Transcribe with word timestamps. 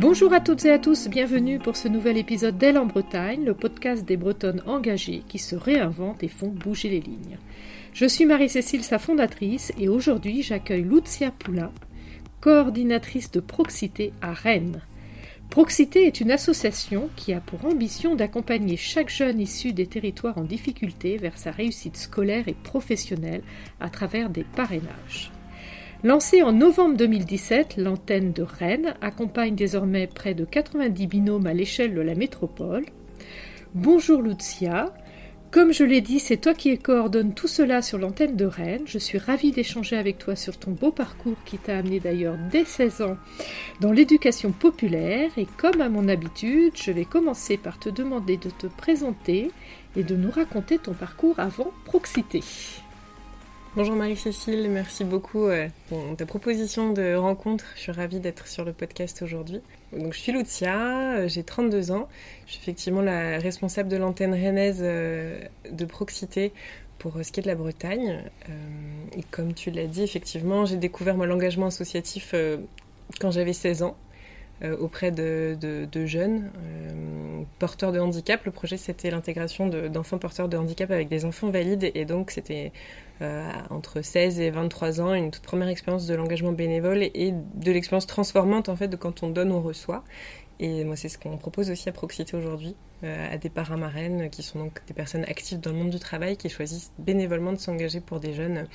Bonjour 0.00 0.32
à 0.32 0.40
toutes 0.40 0.64
et 0.64 0.70
à 0.70 0.78
tous, 0.78 1.08
bienvenue 1.08 1.58
pour 1.58 1.76
ce 1.76 1.86
nouvel 1.86 2.16
épisode 2.16 2.56
d'Elle 2.56 2.78
en 2.78 2.86
Bretagne, 2.86 3.44
le 3.44 3.52
podcast 3.52 4.02
des 4.06 4.16
Bretonnes 4.16 4.62
engagées 4.64 5.22
qui 5.28 5.38
se 5.38 5.54
réinventent 5.54 6.22
et 6.22 6.28
font 6.28 6.48
bouger 6.48 6.88
les 6.88 7.00
lignes. 7.00 7.36
Je 7.92 8.06
suis 8.06 8.24
Marie-Cécile, 8.24 8.82
sa 8.82 8.98
fondatrice, 8.98 9.74
et 9.78 9.90
aujourd'hui 9.90 10.40
j'accueille 10.40 10.84
Lucia 10.84 11.30
Poula, 11.30 11.70
coordinatrice 12.40 13.30
de 13.30 13.40
Proxité 13.40 14.14
à 14.22 14.32
Rennes. 14.32 14.80
Proxité 15.50 16.06
est 16.06 16.22
une 16.22 16.30
association 16.30 17.10
qui 17.14 17.34
a 17.34 17.40
pour 17.42 17.66
ambition 17.66 18.14
d'accompagner 18.14 18.78
chaque 18.78 19.10
jeune 19.10 19.38
issu 19.38 19.74
des 19.74 19.86
territoires 19.86 20.38
en 20.38 20.44
difficulté 20.44 21.18
vers 21.18 21.36
sa 21.36 21.50
réussite 21.50 21.98
scolaire 21.98 22.48
et 22.48 22.56
professionnelle 22.62 23.42
à 23.80 23.90
travers 23.90 24.30
des 24.30 24.44
parrainages. 24.44 25.30
Lancée 26.02 26.42
en 26.42 26.52
novembre 26.52 26.96
2017, 26.96 27.76
l'antenne 27.76 28.32
de 28.32 28.42
Rennes 28.42 28.94
accompagne 29.02 29.54
désormais 29.54 30.06
près 30.06 30.32
de 30.32 30.46
90 30.46 31.06
binômes 31.06 31.46
à 31.46 31.52
l'échelle 31.52 31.94
de 31.94 32.00
la 32.00 32.14
métropole. 32.14 32.86
Bonjour 33.74 34.22
Lucia. 34.22 34.94
Comme 35.50 35.74
je 35.74 35.84
l'ai 35.84 36.00
dit, 36.00 36.18
c'est 36.18 36.38
toi 36.38 36.54
qui 36.54 36.78
coordonne 36.78 37.34
tout 37.34 37.48
cela 37.48 37.82
sur 37.82 37.98
l'antenne 37.98 38.34
de 38.34 38.46
Rennes. 38.46 38.86
Je 38.86 38.96
suis 38.96 39.18
ravie 39.18 39.52
d'échanger 39.52 39.98
avec 39.98 40.16
toi 40.16 40.36
sur 40.36 40.56
ton 40.56 40.70
beau 40.70 40.90
parcours 40.90 41.36
qui 41.44 41.58
t'a 41.58 41.76
amené 41.76 42.00
d'ailleurs 42.00 42.38
dès 42.50 42.64
16 42.64 43.02
ans 43.02 43.18
dans 43.82 43.92
l'éducation 43.92 44.52
populaire. 44.52 45.30
Et 45.36 45.46
comme 45.58 45.82
à 45.82 45.90
mon 45.90 46.08
habitude, 46.08 46.72
je 46.76 46.92
vais 46.92 47.04
commencer 47.04 47.58
par 47.58 47.78
te 47.78 47.90
demander 47.90 48.38
de 48.38 48.48
te 48.48 48.68
présenter 48.68 49.50
et 49.96 50.02
de 50.02 50.16
nous 50.16 50.30
raconter 50.30 50.78
ton 50.78 50.94
parcours 50.94 51.38
avant 51.38 51.72
Proxité. 51.84 52.40
Bonjour 53.76 53.94
Marie-Cécile, 53.94 54.68
merci 54.68 55.04
beaucoup 55.04 55.44
euh, 55.44 55.68
pour 55.88 56.16
ta 56.16 56.26
proposition 56.26 56.92
de 56.92 57.14
rencontre. 57.14 57.64
Je 57.76 57.82
suis 57.82 57.92
ravie 57.92 58.18
d'être 58.18 58.48
sur 58.48 58.64
le 58.64 58.72
podcast 58.72 59.22
aujourd'hui. 59.22 59.60
Je 59.92 60.18
suis 60.18 60.32
Lucia, 60.32 61.18
euh, 61.18 61.28
j'ai 61.28 61.44
32 61.44 61.92
ans. 61.92 62.08
Je 62.48 62.54
suis 62.54 62.62
effectivement 62.62 63.00
la 63.00 63.38
responsable 63.38 63.88
de 63.88 63.96
l'antenne 63.96 64.32
rennaise 64.32 64.80
euh, 64.82 65.40
de 65.70 65.84
Proxité 65.84 66.52
pour 66.98 67.14
ce 67.22 67.30
qui 67.30 67.38
est 67.38 67.42
de 67.44 67.48
la 67.48 67.54
Bretagne. 67.54 68.24
Et 69.16 69.22
comme 69.30 69.54
tu 69.54 69.70
l'as 69.70 69.86
dit, 69.86 70.02
effectivement, 70.02 70.64
j'ai 70.64 70.76
découvert 70.76 71.16
mon 71.16 71.30
engagement 71.30 71.66
associatif 71.66 72.34
quand 73.20 73.30
j'avais 73.30 73.54
16 73.54 73.84
ans. 73.84 73.96
auprès 74.80 75.10
de, 75.10 75.56
jeunes 76.04 76.50
porteurs 77.58 77.92
de 77.92 78.00
handicap. 78.00 78.44
Le 78.44 78.50
projet, 78.50 78.76
c'était 78.76 79.10
l'intégration 79.10 79.68
d'enfants 79.68 80.18
porteurs 80.18 80.50
de 80.50 80.58
handicap 80.58 80.90
avec 80.90 81.08
des 81.08 81.24
enfants 81.24 81.48
valides. 81.48 81.90
Et 81.94 82.04
donc, 82.04 82.32
c'était 82.32 82.70
entre 83.70 84.02
16 84.02 84.40
et 84.40 84.50
23 84.50 85.00
ans, 85.00 85.14
une 85.14 85.30
toute 85.30 85.42
première 85.42 85.68
expérience 85.68 86.06
de 86.06 86.14
l'engagement 86.14 86.52
bénévole 86.52 87.02
et, 87.02 87.32
de 87.32 87.72
l'expérience 87.72 88.06
transformante 88.06 88.68
en 88.68 88.76
fait 88.76 88.88
de 88.88 88.96
quand 88.96 89.22
on 89.22 89.30
donne, 89.30 89.52
on 89.52 89.60
reçoit. 89.60 90.04
Et 90.62 90.84
moi, 90.84 90.94
c'est 90.94 91.08
ce 91.08 91.18
qu'on 91.18 91.38
propose 91.38 91.70
aussi 91.70 91.88
à 91.88 91.92
Proxité 91.92 92.36
aujourd'hui, 92.36 92.76
euh, 93.02 93.34
à 93.34 93.38
des 93.38 93.48
parrains 93.48 93.78
marraines 93.78 94.28
qui 94.28 94.42
sont 94.42 94.58
donc 94.58 94.84
des 94.86 94.92
personnes 94.92 95.24
actives 95.24 95.58
dans 95.58 95.70
le 95.70 95.78
monde 95.78 95.88
du 95.88 95.98
travail, 95.98 96.36
qui 96.36 96.50
choisissent 96.50 96.92
bénévolement 96.98 97.54
de 97.54 97.58
s'engager 97.58 98.00
pour 98.00 98.20
des 98.20 98.34
jeunes 98.34 98.66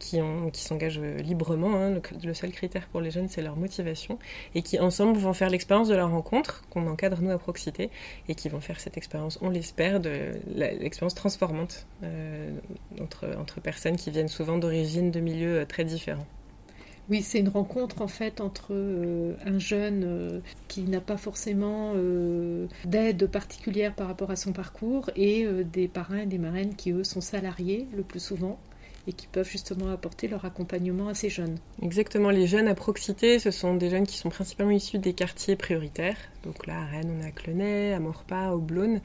qui, 0.00 0.18
s'engagent 0.54 0.98
librement. 0.98 1.76
Hein. 1.76 2.00
Le, 2.24 2.34
seul 2.34 2.50
critère 2.50 2.88
pour 2.88 3.00
les 3.00 3.12
jeunes, 3.12 3.28
c'est 3.28 3.40
leur 3.40 3.54
motivation. 3.54 4.18
Et 4.56 4.62
qui, 4.62 4.80
ensemble, 4.80 5.16
vont 5.16 5.32
faire 5.32 5.48
l'expérience 5.48 5.86
de 5.86 5.94
la 5.94 6.06
rencontre, 6.06 6.64
qu'on 6.70 6.88
encadre, 6.88 7.22
nous, 7.22 7.30
à 7.30 7.38
Proxité, 7.38 7.90
et 8.28 8.34
qui 8.34 8.48
vont 8.48 8.60
faire 8.60 8.80
cette 8.80 8.96
expérience, 8.96 9.38
on 9.40 9.48
l'espère, 9.48 10.00
de 10.00 10.32
l'expérience 10.56 11.14
transformante 11.14 11.86
euh, 12.02 12.50
entre, 13.00 13.60
personnes 13.60 13.96
qui 13.96 14.10
viennent 14.10 14.26
souvent 14.26 14.58
d'origines, 14.58 15.12
de 15.12 15.20
milieux 15.20 15.60
euh, 15.60 15.64
très 15.64 15.84
différents. 15.84 16.26
Oui, 17.10 17.22
c'est 17.22 17.38
une 17.38 17.48
rencontre 17.48 18.02
en 18.02 18.08
fait 18.08 18.40
entre 18.40 18.68
euh, 18.72 19.34
un 19.46 19.58
jeune 19.58 20.02
euh, 20.04 20.40
qui 20.68 20.82
n'a 20.82 21.00
pas 21.00 21.16
forcément 21.16 21.92
euh, 21.96 22.66
d'aide 22.84 23.26
particulière 23.26 23.94
par 23.94 24.08
rapport 24.08 24.30
à 24.30 24.36
son 24.36 24.52
parcours 24.52 25.10
et 25.16 25.46
des 25.64 25.88
parrains 25.88 26.20
et 26.20 26.26
des 26.26 26.38
marraines 26.38 26.74
qui 26.74 26.90
eux 26.92 27.04
sont 27.04 27.20
salariés 27.20 27.88
le 27.96 28.02
plus 28.02 28.20
souvent 28.20 28.58
et 29.06 29.12
qui 29.14 29.26
peuvent 29.26 29.48
justement 29.48 29.90
apporter 29.90 30.28
leur 30.28 30.44
accompagnement 30.44 31.08
à 31.08 31.14
ces 31.14 31.30
jeunes. 31.30 31.56
Exactement, 31.80 32.28
les 32.28 32.46
jeunes 32.46 32.68
à 32.68 32.74
proximité, 32.74 33.38
ce 33.38 33.50
sont 33.50 33.74
des 33.74 33.88
jeunes 33.88 34.06
qui 34.06 34.18
sont 34.18 34.28
principalement 34.28 34.72
issus 34.72 34.98
des 34.98 35.14
quartiers 35.14 35.56
prioritaires. 35.56 36.18
Donc 36.44 36.66
là, 36.66 36.82
à 36.82 36.84
Rennes, 36.84 37.18
on 37.18 37.26
a 37.26 37.30
Clenay, 37.30 37.94
à 37.94 38.00
Morpas, 38.00 38.52
au 38.52 38.58
Blône. 38.58 39.00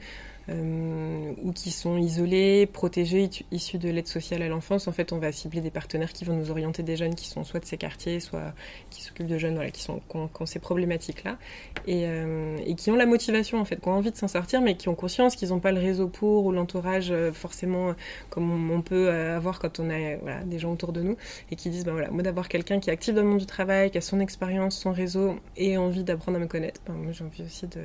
Euh, 0.50 1.32
ou 1.42 1.52
qui 1.52 1.70
sont 1.70 1.96
isolés, 1.96 2.66
protégés, 2.66 3.30
issus 3.50 3.78
de 3.78 3.88
l'aide 3.88 4.06
sociale 4.06 4.42
à 4.42 4.48
l'enfance. 4.48 4.88
En 4.88 4.92
fait, 4.92 5.12
on 5.12 5.18
va 5.18 5.32
cibler 5.32 5.62
des 5.62 5.70
partenaires 5.70 6.12
qui 6.12 6.26
vont 6.26 6.36
nous 6.36 6.50
orienter 6.50 6.82
des 6.82 6.96
jeunes 6.96 7.14
qui 7.14 7.28
sont 7.28 7.44
soit 7.44 7.60
de 7.60 7.64
ces 7.64 7.78
quartiers, 7.78 8.20
soit 8.20 8.52
qui 8.90 9.02
s'occupent 9.02 9.26
de 9.26 9.38
jeunes 9.38 9.70
qui, 9.70 9.80
sont, 9.80 10.00
qui, 10.06 10.16
ont, 10.16 10.46
ces 10.46 10.58
problématiques-là 10.58 11.38
et, 11.86 12.02
euh, 12.06 12.58
et, 12.66 12.74
qui 12.74 12.90
ont 12.90 12.96
la 12.96 13.06
motivation, 13.06 13.58
en 13.58 13.64
fait, 13.64 13.80
qui 13.80 13.88
ont 13.88 13.92
envie 13.92 14.10
de 14.10 14.16
s'en 14.16 14.28
sortir, 14.28 14.60
mais 14.60 14.76
qui 14.76 14.90
ont 14.90 14.94
conscience 14.94 15.34
qu'ils 15.34 15.48
n'ont 15.48 15.60
pas 15.60 15.72
le 15.72 15.80
réseau 15.80 16.08
pour 16.08 16.44
ou 16.44 16.52
l'entourage 16.52 17.10
euh, 17.10 17.32
forcément 17.32 17.94
comme 18.28 18.70
on, 18.70 18.82
peut 18.82 19.10
avoir 19.10 19.60
quand 19.60 19.80
on 19.80 19.88
a 19.88 20.44
des 20.44 20.58
gens 20.58 20.72
autour 20.72 20.92
de 20.92 21.00
nous 21.00 21.16
et 21.50 21.56
qui 21.56 21.70
disent 21.70 21.84
ben 21.84 21.92
voilà, 21.92 22.10
moi 22.10 22.22
d'avoir 22.22 22.48
quelqu'un 22.48 22.80
qui 22.80 22.90
est 22.90 22.92
actif 22.92 23.14
dans 23.14 23.22
le 23.22 23.28
monde 23.28 23.38
du 23.38 23.46
travail, 23.46 23.90
qui 23.90 23.96
a 23.96 24.02
son 24.02 24.20
expérience, 24.20 24.78
son 24.78 24.92
réseau 24.92 25.36
et 25.56 25.78
envie 25.78 26.04
d'apprendre 26.04 26.36
à 26.36 26.40
me 26.40 26.46
connaître, 26.46 26.82
ben, 26.86 26.92
moi 26.94 27.12
j'ai 27.12 27.24
envie 27.24 27.44
aussi 27.44 27.66
de, 27.66 27.80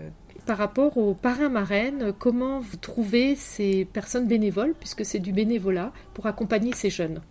par 0.45 0.57
rapport 0.57 0.97
aux 0.97 1.13
parrains-marraines, 1.13 2.13
comment 2.17 2.59
vous 2.59 2.77
trouvez 2.77 3.35
ces 3.35 3.85
personnes 3.85 4.27
bénévoles, 4.27 4.73
puisque 4.79 5.05
c'est 5.05 5.19
du 5.19 5.31
bénévolat, 5.31 5.91
pour 6.13 6.25
accompagner 6.27 6.73
ces 6.73 6.89
jeunes? 6.89 7.21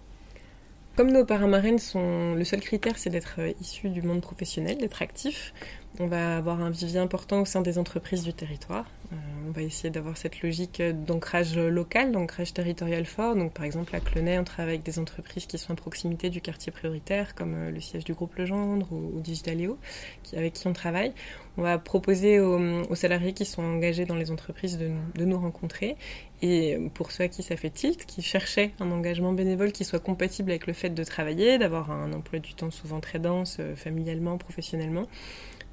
Comme 0.97 1.13
nos 1.13 1.25
parrains-marraines 1.25 1.79
sont. 1.79 2.35
Le 2.35 2.43
seul 2.43 2.61
critère, 2.61 2.99
c'est 2.99 3.11
d'être 3.11 3.37
euh, 3.39 3.53
issu 3.61 3.89
du 3.89 4.03
monde 4.03 4.21
professionnel, 4.21 4.79
d'être 4.79 5.01
actif. 5.01 5.55
On 6.01 6.09
va 6.09 6.37
avoir 6.37 6.61
un 6.61 6.71
vivier 6.71 6.99
important 6.99 7.43
au 7.43 7.45
sein 7.45 7.61
des 7.61 7.79
entreprises 7.79 8.25
du 8.25 8.33
territoire. 8.33 8.85
Euh, 9.13 9.17
on 9.49 9.53
va 9.53 9.63
essayer 9.63 9.91
d'avoir 9.91 10.17
cette 10.17 10.43
logique 10.43 10.83
d'ancrage 10.83 11.57
local, 11.57 12.13
d'ancrage 12.13 12.53
territorial 12.53 13.07
fort. 13.07 13.37
Donc, 13.37 13.53
par 13.53 13.65
exemple, 13.65 13.95
à 13.97 14.01
Clenay, 14.01 14.39
on 14.39 14.45
travaille 14.45 14.75
avec 14.75 14.85
des 14.85 14.99
entreprises 14.99 15.47
qui 15.47 15.57
sont 15.57 15.73
à 15.73 15.77
proximité 15.77 16.29
du 16.29 16.41
quartier 16.41 16.71
prioritaire, 16.73 17.35
comme 17.35 17.55
euh, 17.55 17.71
le 17.71 17.81
siège 17.81 18.05
du 18.05 18.13
groupe 18.13 18.35
Legendre 18.37 18.87
ou, 18.93 19.19
ou 19.19 19.23
qui, 19.23 20.37
avec 20.37 20.53
qui 20.53 20.67
on 20.67 20.73
travaille. 20.73 21.13
On 21.57 21.63
va 21.63 21.79
proposer 21.79 22.39
aux, 22.39 22.95
salariés 22.95 23.33
qui 23.33 23.45
sont 23.45 23.63
engagés 23.63 24.05
dans 24.05 24.15
les 24.15 24.31
entreprises 24.31 24.79
de, 24.79 24.91
de, 25.17 25.25
nous 25.25 25.39
rencontrer. 25.39 25.97
Et 26.41 26.79
pour 26.95 27.11
ceux 27.11 27.25
à 27.25 27.29
qui 27.29 27.43
ça 27.43 27.57
fait 27.57 27.71
tilt, 27.71 28.07
qui 28.07 28.23
cherchaient 28.23 28.71
un 28.79 28.93
engagement 28.93 29.33
bénévole 29.33 29.73
qui 29.73 29.85
soit 29.85 29.99
compatible 29.99 30.51
avec 30.51 30.69
le 30.69 30.73
fait 30.73 30.91
de 30.91 31.03
travailler, 31.03 31.59
d'avoir 31.59 31.91
un 31.91 32.13
emploi 32.13 32.39
du 32.39 32.55
temps 32.55 32.71
souvent 32.71 33.01
très 33.01 33.19
dense, 33.19 33.57
euh, 33.59 33.75
familialement, 33.75 34.39
professionnellement, 34.39 35.07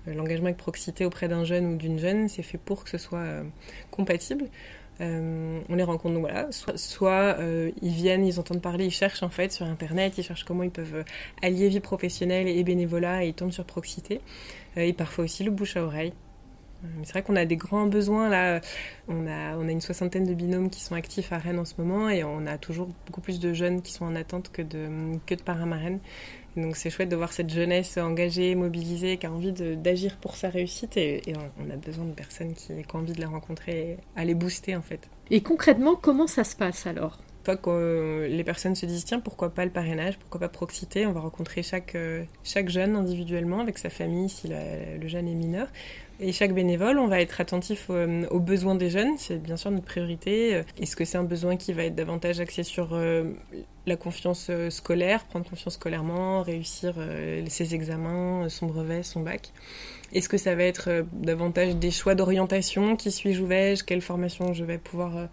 l'engagement 0.07 0.47
avec 0.47 0.57
proximité 0.57 1.05
auprès 1.05 1.27
d'un 1.27 1.43
jeune 1.43 1.73
ou 1.73 1.77
d'une 1.77 1.99
jeune, 1.99 2.27
c'est 2.29 2.43
fait 2.43 2.57
pour 2.57 2.83
que 2.83 2.89
ce 2.89 2.97
soit 2.97 3.19
euh, 3.19 3.43
compatible. 3.91 4.45
Euh, 5.01 5.59
on 5.67 5.75
les 5.75 5.83
rencontre 5.83 6.17
voilà, 6.19 6.47
soit, 6.51 7.37
ils 7.81 7.91
viennent, 7.91 8.25
ils 8.25 8.39
entendent 8.39 8.61
parler, 8.61 8.85
ils 8.85 8.91
cherchent 8.91 9.23
en 9.23 9.29
fait 9.29 9.51
sur 9.51 9.65
internet, 9.65 10.17
ils 10.17 10.23
cherchent 10.23 10.45
comment 10.45 10.63
ils 10.63 10.71
peuvent 10.71 11.03
allier 11.41 11.67
vie 11.67 11.81
professionnelle 11.81 12.47
et 12.47 12.63
bénévolat 12.63 13.25
et 13.25 13.29
ils 13.29 13.33
tombent 13.33 13.51
sur 13.51 13.65
Proxité. 13.65 14.21
et 14.77 14.93
parfois 14.93 15.25
aussi 15.25 15.43
le 15.43 15.51
bouche 15.51 15.75
à 15.75 15.83
oreille. 15.83 16.13
C'est 17.03 17.11
vrai 17.11 17.23
qu'on 17.23 17.35
a 17.35 17.45
des 17.45 17.55
grands 17.55 17.87
besoins 17.87 18.29
là. 18.29 18.61
On 19.07 19.27
a, 19.27 19.57
on 19.57 19.67
a 19.67 19.71
une 19.71 19.81
soixantaine 19.81 20.25
de 20.25 20.33
binômes 20.33 20.69
qui 20.69 20.81
sont 20.81 20.95
actifs 20.95 21.31
à 21.31 21.37
Rennes 21.37 21.59
en 21.59 21.65
ce 21.65 21.73
moment 21.77 22.09
et 22.09 22.23
on 22.23 22.45
a 22.45 22.57
toujours 22.57 22.89
beaucoup 23.05 23.21
plus 23.21 23.39
de 23.39 23.53
jeunes 23.53 23.81
qui 23.81 23.91
sont 23.91 24.05
en 24.05 24.15
attente 24.15 24.51
que 24.51 24.61
de, 24.61 25.17
que 25.25 25.35
de. 25.35 25.41
Donc 26.57 26.77
c'est 26.77 26.89
chouette 26.89 27.09
de 27.09 27.15
voir 27.15 27.33
cette 27.33 27.49
jeunesse 27.49 27.97
engagée, 27.97 28.55
mobilisée, 28.55 29.17
qui 29.17 29.25
a 29.25 29.31
envie 29.31 29.51
d'agir 29.51 30.15
pour 30.17 30.35
sa 30.35 30.49
réussite 30.49 30.95
et, 30.97 31.21
on, 31.59 31.69
a 31.69 31.75
besoin 31.75 32.05
de 32.05 32.13
personnes 32.13 32.53
qui, 32.53 32.71
ont 32.71 32.97
envie 32.97 33.13
de 33.13 33.21
la 33.21 33.27
rencontrer 33.27 33.97
à 34.15 34.23
les 34.23 34.35
booster 34.35 34.75
en 34.75 34.81
fait. 34.81 35.09
Et 35.31 35.41
concrètement, 35.41 35.95
comment 35.95 36.27
ça 36.27 36.43
se 36.43 36.55
passe 36.55 36.87
alors? 36.87 37.19
Fois 37.45 37.55
que 37.55 38.27
les 38.29 38.43
personnes 38.43 38.75
se 38.75 38.85
disent 38.85 39.05
tiens 39.05 39.19
pourquoi 39.19 39.53
pas 39.53 39.65
le 39.65 39.71
parrainage, 39.71 40.17
pourquoi 40.17 40.39
pas 40.39 40.49
proximité, 40.49 41.05
on 41.05 41.11
va 41.11 41.21
rencontrer 41.21 41.63
chaque, 41.63 41.95
euh, 41.95 42.23
chaque 42.43 42.69
jeune 42.69 42.95
individuellement 42.95 43.59
avec 43.61 43.77
sa 43.77 43.89
famille 43.89 44.29
si 44.29 44.49
le 44.49 45.07
jeune 45.07 45.27
est 45.27 45.35
mineur. 45.35 45.67
Et 46.21 46.31
chaque 46.31 46.53
bénévole, 46.53 46.97
on 46.97 47.07
va 47.07 47.19
être 47.19 47.41
attentif 47.41 47.87
euh, 47.89 48.25
aux, 48.29 48.39
besoins 48.39 48.75
des 48.75 48.89
jeunes, 48.89 49.17
c'est 49.17 49.37
bien 49.37 49.57
sûr 49.57 49.69
notre 49.71 49.85
priorité. 49.85 50.61
Est-ce 50.79 50.95
que 50.95 51.03
c'est 51.03 51.17
un 51.17 51.25
besoin 51.25 51.57
qui 51.57 51.73
va 51.73 51.83
être 51.83 51.95
davantage 51.95 52.39
axé 52.39 52.63
sur 52.63 52.93
euh, 52.93 53.33
la 53.85 53.97
confiance 53.97 54.47
euh, 54.49 54.69
scolaire, 54.69 55.25
prendre 55.25 55.49
confiance 55.49 55.73
scolairement, 55.73 56.41
réussir 56.41 56.95
ses 57.47 57.75
examens, 57.75 58.47
son 58.47 58.67
brevet, 58.67 59.03
son 59.03 59.21
bac? 59.21 59.51
Est-ce 60.15 60.29
que 60.29 60.37
ça 60.37 60.55
va 60.55 60.63
être 60.63 61.05
davantage 61.13 61.75
des 61.75 61.91
choix 61.91 62.15
d'orientation 62.15 62.95
Qui 62.95 63.11
suis-je 63.11 63.41
ou 63.41 63.45
vais-je? 63.45 63.83
Quelle 63.83 64.01
formation 64.01 64.53
je 64.53 64.63
vais 64.63 64.77
pouvoir 64.77 65.29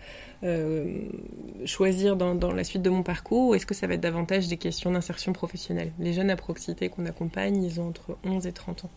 choisir 1.64 2.17
dans, 2.17 2.52
la 2.52 2.64
suite 2.64 2.82
de 2.82 2.90
mon 2.90 3.02
parcours? 3.02 3.49
Ou 3.49 3.55
est-ce 3.55 3.64
que 3.64 3.75
ça 3.75 3.87
va 3.87 3.94
être 3.94 4.00
davantage 4.00 4.49
des 4.49 4.56
questions 4.56 4.90
d'insertion 4.90 5.32
professionnelle? 5.32 5.93
Les 5.99 6.12
jeunes 6.12 6.31
à 6.31 6.37
proximité 6.37 6.88
qu'on 6.88 7.06
accompagne, 7.06 7.62
ils 7.62 7.81
ont 7.81 7.88
entre 7.88 8.19
11 8.25 8.46
et 8.46 8.52
30 8.52 8.87
ans. 8.87 8.90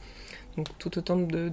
Donc 0.58 0.68
tout 0.78 0.98
autant 0.98 1.18
de, 1.18 1.50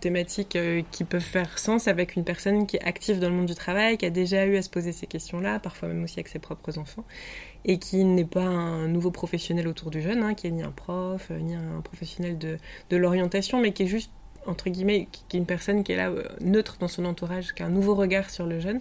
thématiques 0.00 0.56
euh, 0.56 0.82
qui 0.90 1.04
peuvent 1.04 1.20
faire 1.20 1.58
sens 1.58 1.86
avec 1.86 2.16
une 2.16 2.24
personne 2.24 2.66
qui 2.66 2.76
est 2.76 2.82
active 2.82 3.20
dans 3.20 3.28
le 3.28 3.36
monde 3.36 3.46
du 3.46 3.54
travail, 3.54 3.96
qui 3.98 4.06
a 4.06 4.10
déjà 4.10 4.46
eu 4.46 4.56
à 4.56 4.62
se 4.62 4.70
poser 4.70 4.90
ces 4.92 5.06
questions-là, 5.06 5.60
parfois 5.60 5.88
même 5.88 6.02
aussi 6.02 6.18
avec 6.18 6.28
ses 6.28 6.40
propres 6.40 6.76
enfants, 6.78 7.04
et 7.64 7.78
qui 7.78 8.04
n'est 8.04 8.24
pas 8.24 8.44
un 8.44 8.88
nouveau 8.88 9.10
professionnel 9.10 9.68
autour 9.68 9.90
du 9.90 10.02
jeune, 10.02 10.22
hein, 10.22 10.34
qui 10.34 10.46
est 10.46 10.50
ni 10.50 10.62
un 10.62 10.70
prof, 10.70 11.28
euh, 11.30 11.38
ni 11.38 11.54
un 11.54 11.80
professionnel 11.82 12.38
de, 12.38 12.58
l'orientation, 12.96 13.60
mais 13.60 13.72
qui 13.72 13.84
est 13.84 13.88
juste 13.88 14.10
entre 14.46 14.70
guillemets, 14.70 15.06
qui 15.12 15.36
est 15.36 15.38
une 15.38 15.46
personne 15.46 15.84
qui 15.84 15.92
est 15.92 15.96
là 15.96 16.10
neutre 16.40 16.76
dans 16.80 16.88
son 16.88 17.04
entourage, 17.04 17.54
qui 17.54 17.62
a 17.62 17.66
un 17.66 17.70
nouveau 17.70 17.94
regard 17.94 18.28
sur 18.28 18.44
le 18.44 18.58
jeune. 18.58 18.80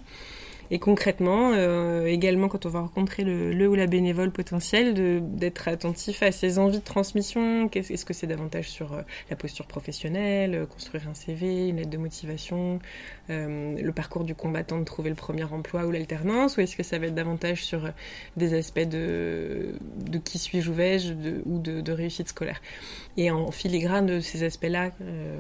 Et 0.74 0.80
concrètement, 0.80 1.52
euh, 1.54 2.06
également 2.06 2.48
quand 2.48 2.66
on 2.66 2.70
va 2.70 2.80
rencontrer 2.80 3.26
le, 3.26 3.68
ou 3.68 3.76
la 3.76 3.88
bénévole 3.88 4.32
potentielle, 4.32 5.22
d'être 5.36 5.68
attentif 5.68 6.24
à 6.24 6.32
ses 6.32 6.60
envies 6.60 6.80
de 6.80 6.84
transmission. 6.84 7.70
Est-ce 7.74 8.06
que 8.06 8.14
c'est 8.14 8.26
davantage 8.26 8.70
sur 8.70 8.94
euh, 8.94 9.02
la 9.30 9.36
posture 9.36 9.68
professionnelle, 9.68 10.56
euh, 10.56 10.66
construire 10.66 11.10
un 11.10 11.14
CV, 11.14 11.68
une 11.68 11.76
lettre 11.76 11.90
de 11.90 11.98
motivation, 11.98 12.80
le 13.28 13.92
parcours 13.92 14.26
du 14.26 14.36
combattant 14.36 14.78
de 14.78 14.84
trouver 14.84 15.10
le 15.10 15.16
premier 15.16 15.44
emploi 15.44 15.86
ou 15.86 15.92
l'alternance, 15.92 16.58
ou 16.58 16.62
est-ce 16.62 16.76
que 16.76 16.84
ça 16.84 17.00
va 17.00 17.08
être 17.08 17.16
davantage 17.16 17.64
sur 17.64 17.90
des 18.36 18.54
aspects 18.54 18.80
de, 18.80 19.76
de 20.06 20.18
qui 20.18 20.38
suis-je 20.38 20.70
ou 20.70 20.74
vais-je 20.74 21.14
ou 21.46 21.60
de, 21.60 21.92
réussite 21.92 22.28
scolaire. 22.28 22.62
Et 23.16 23.32
en 23.32 23.52
filigrane 23.52 24.06
de 24.06 24.20
ces 24.20 24.44
aspects-là, 24.44 24.92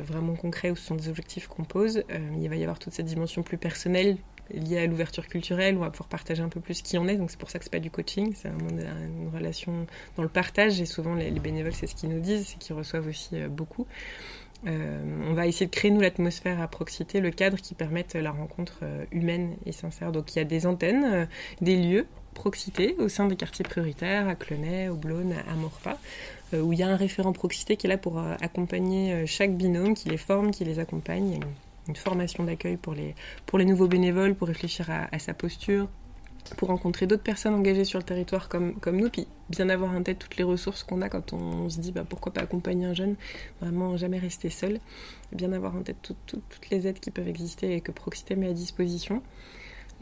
vraiment 0.05 0.35
concrets, 0.35 0.71
où 0.71 0.77
ce 0.77 0.85
sont 0.85 0.95
des 0.95 1.09
objectifs 1.09 1.47
qu'on 1.47 1.65
pose, 1.65 2.03
il 2.39 2.47
va 2.47 2.55
y 2.55 2.63
avoir 2.63 2.79
toute 2.79 2.93
cette 2.93 3.07
dimension 3.07 3.43
plus 3.43 3.57
personnelle 3.57 4.17
lié 4.53 4.79
à 4.79 4.87
l'ouverture 4.87 5.27
culturelle, 5.27 5.77
on 5.77 5.81
va 5.81 5.89
pouvoir 5.89 6.09
partager 6.09 6.41
un 6.41 6.49
peu 6.49 6.59
plus 6.59 6.81
qui 6.81 6.97
on 6.97 7.07
est. 7.07 7.15
Donc 7.15 7.31
c'est 7.31 7.39
pour 7.39 7.49
ça 7.49 7.59
que 7.59 7.65
c'est 7.65 7.71
pas 7.71 7.79
du 7.79 7.91
coaching, 7.91 8.33
c'est 8.35 8.49
une 8.49 9.29
relation 9.33 9.85
dans 10.17 10.23
le 10.23 10.29
partage. 10.29 10.79
Et 10.81 10.85
souvent 10.85 11.15
les, 11.15 11.31
bénévoles, 11.31 11.73
c'est 11.73 11.87
ce 11.87 11.95
qu'ils 11.95 12.09
nous 12.09 12.19
disent, 12.19 12.47
c'est 12.47 12.57
qu'ils 12.57 12.75
reçoivent 12.75 13.07
aussi 13.07 13.29
euh, 13.33 13.47
beaucoup. 13.47 13.85
Euh, 14.67 15.01
on 15.27 15.33
va 15.33 15.47
essayer 15.47 15.65
de 15.65 15.71
créer 15.71 15.89
nous 15.89 16.01
l'atmosphère 16.01 16.61
à 16.61 16.67
proximité, 16.67 17.19
le 17.19 17.31
cadre 17.31 17.57
qui 17.57 17.73
permette 17.73 18.13
la 18.13 18.31
rencontre 18.31 18.79
euh, 18.83 19.05
humaine 19.11 19.55
et 19.65 19.71
sincère. 19.71 20.11
Donc 20.11 20.35
il 20.35 20.39
y 20.39 20.41
a 20.41 20.45
des 20.45 20.67
antennes, 20.67 21.27
des 21.61 21.77
lieux 21.77 22.07
proximité 22.33 22.95
au 22.99 23.09
sein 23.09 23.27
des 23.27 23.35
quartiers 23.35 23.63
prioritaires, 23.63 24.27
à 24.27 24.35
Clenay, 24.35 24.87
au 24.87 24.95
Blône, 24.95 25.33
à 25.49 25.55
Morpa, 25.55 25.97
où 26.53 26.71
il 26.71 26.79
y 26.79 26.83
a 26.83 26.87
un 26.87 26.95
référent 26.95 27.33
proximité 27.33 27.75
qui 27.75 27.87
est 27.87 27.89
là 27.89 27.97
pour 27.97 28.19
accompagner 28.19 29.25
chaque 29.25 29.53
binôme, 29.55 29.95
qui 29.95 30.09
les 30.09 30.17
forme, 30.17 30.51
qui 30.51 30.63
les 30.63 30.79
accompagne 30.79 31.41
une 31.87 31.95
formation 31.95 32.43
d'accueil 32.43 32.77
pour 32.77 32.93
les, 32.93 33.15
pour 33.45 33.59
les 33.59 33.65
nouveaux 33.65 33.87
bénévoles, 33.87 34.35
pour 34.35 34.47
réfléchir 34.47 34.89
à, 34.89 35.19
sa 35.19 35.33
posture, 35.33 35.87
pour 36.57 36.69
rencontrer 36.69 37.07
d'autres 37.07 37.23
personnes 37.23 37.53
engagées 37.53 37.85
sur 37.85 37.99
le 37.99 38.05
territoire 38.05 38.49
comme, 38.49 38.75
comme 38.79 38.97
nous, 38.97 39.09
puis 39.09 39.27
bien 39.49 39.69
avoir 39.69 39.91
en 39.91 40.03
tête 40.03 40.19
toutes 40.19 40.37
les 40.37 40.43
ressources 40.43 40.83
qu'on 40.83 41.01
a 41.01 41.09
quand 41.09 41.33
on, 41.33 41.69
se 41.69 41.79
dit 41.79 41.91
bah, 41.91 42.05
pourquoi 42.07 42.33
pas 42.33 42.41
accompagner 42.41 42.85
un 42.85 42.93
jeune, 42.93 43.15
vraiment 43.61 43.97
jamais 43.97 44.19
rester 44.19 44.49
seul, 44.49 44.79
bien 45.31 45.51
avoir 45.53 45.75
en 45.75 45.81
tête 45.81 45.97
toutes 46.01 46.69
les 46.71 46.87
aides 46.87 46.99
qui 46.99 47.11
peuvent 47.11 47.27
exister 47.27 47.75
et 47.75 47.81
que 47.81 47.91
Proxité 47.91 48.35
met 48.35 48.47
à 48.47 48.53
disposition. 48.53 49.21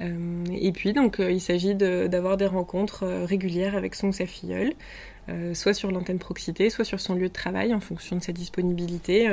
Euh, 0.02 0.46
et 0.54 0.72
puis 0.72 0.94
donc 0.94 1.20
euh, 1.20 1.32
il 1.32 1.42
s'agit 1.42 1.76
d'avoir 1.76 2.38
des 2.38 2.46
rencontres 2.46 3.04
euh, 3.04 3.26
régulières 3.26 3.76
avec 3.76 3.96
son 3.96 4.08
ou 4.08 4.14
sa 4.14 4.26
filleule, 4.26 4.74
soit 5.54 5.76
sur 5.76 5.92
l'antenne 5.92 6.18
Proxité, 6.18 6.72
soit 6.72 6.86
sur 6.86 7.00
son 7.00 7.14
lieu 7.14 7.28
de 7.28 7.34
travail 7.34 7.72
en 7.76 7.80
fonction 7.80 8.16
de 8.16 8.24
sa 8.24 8.32
disponibilité 8.32 9.30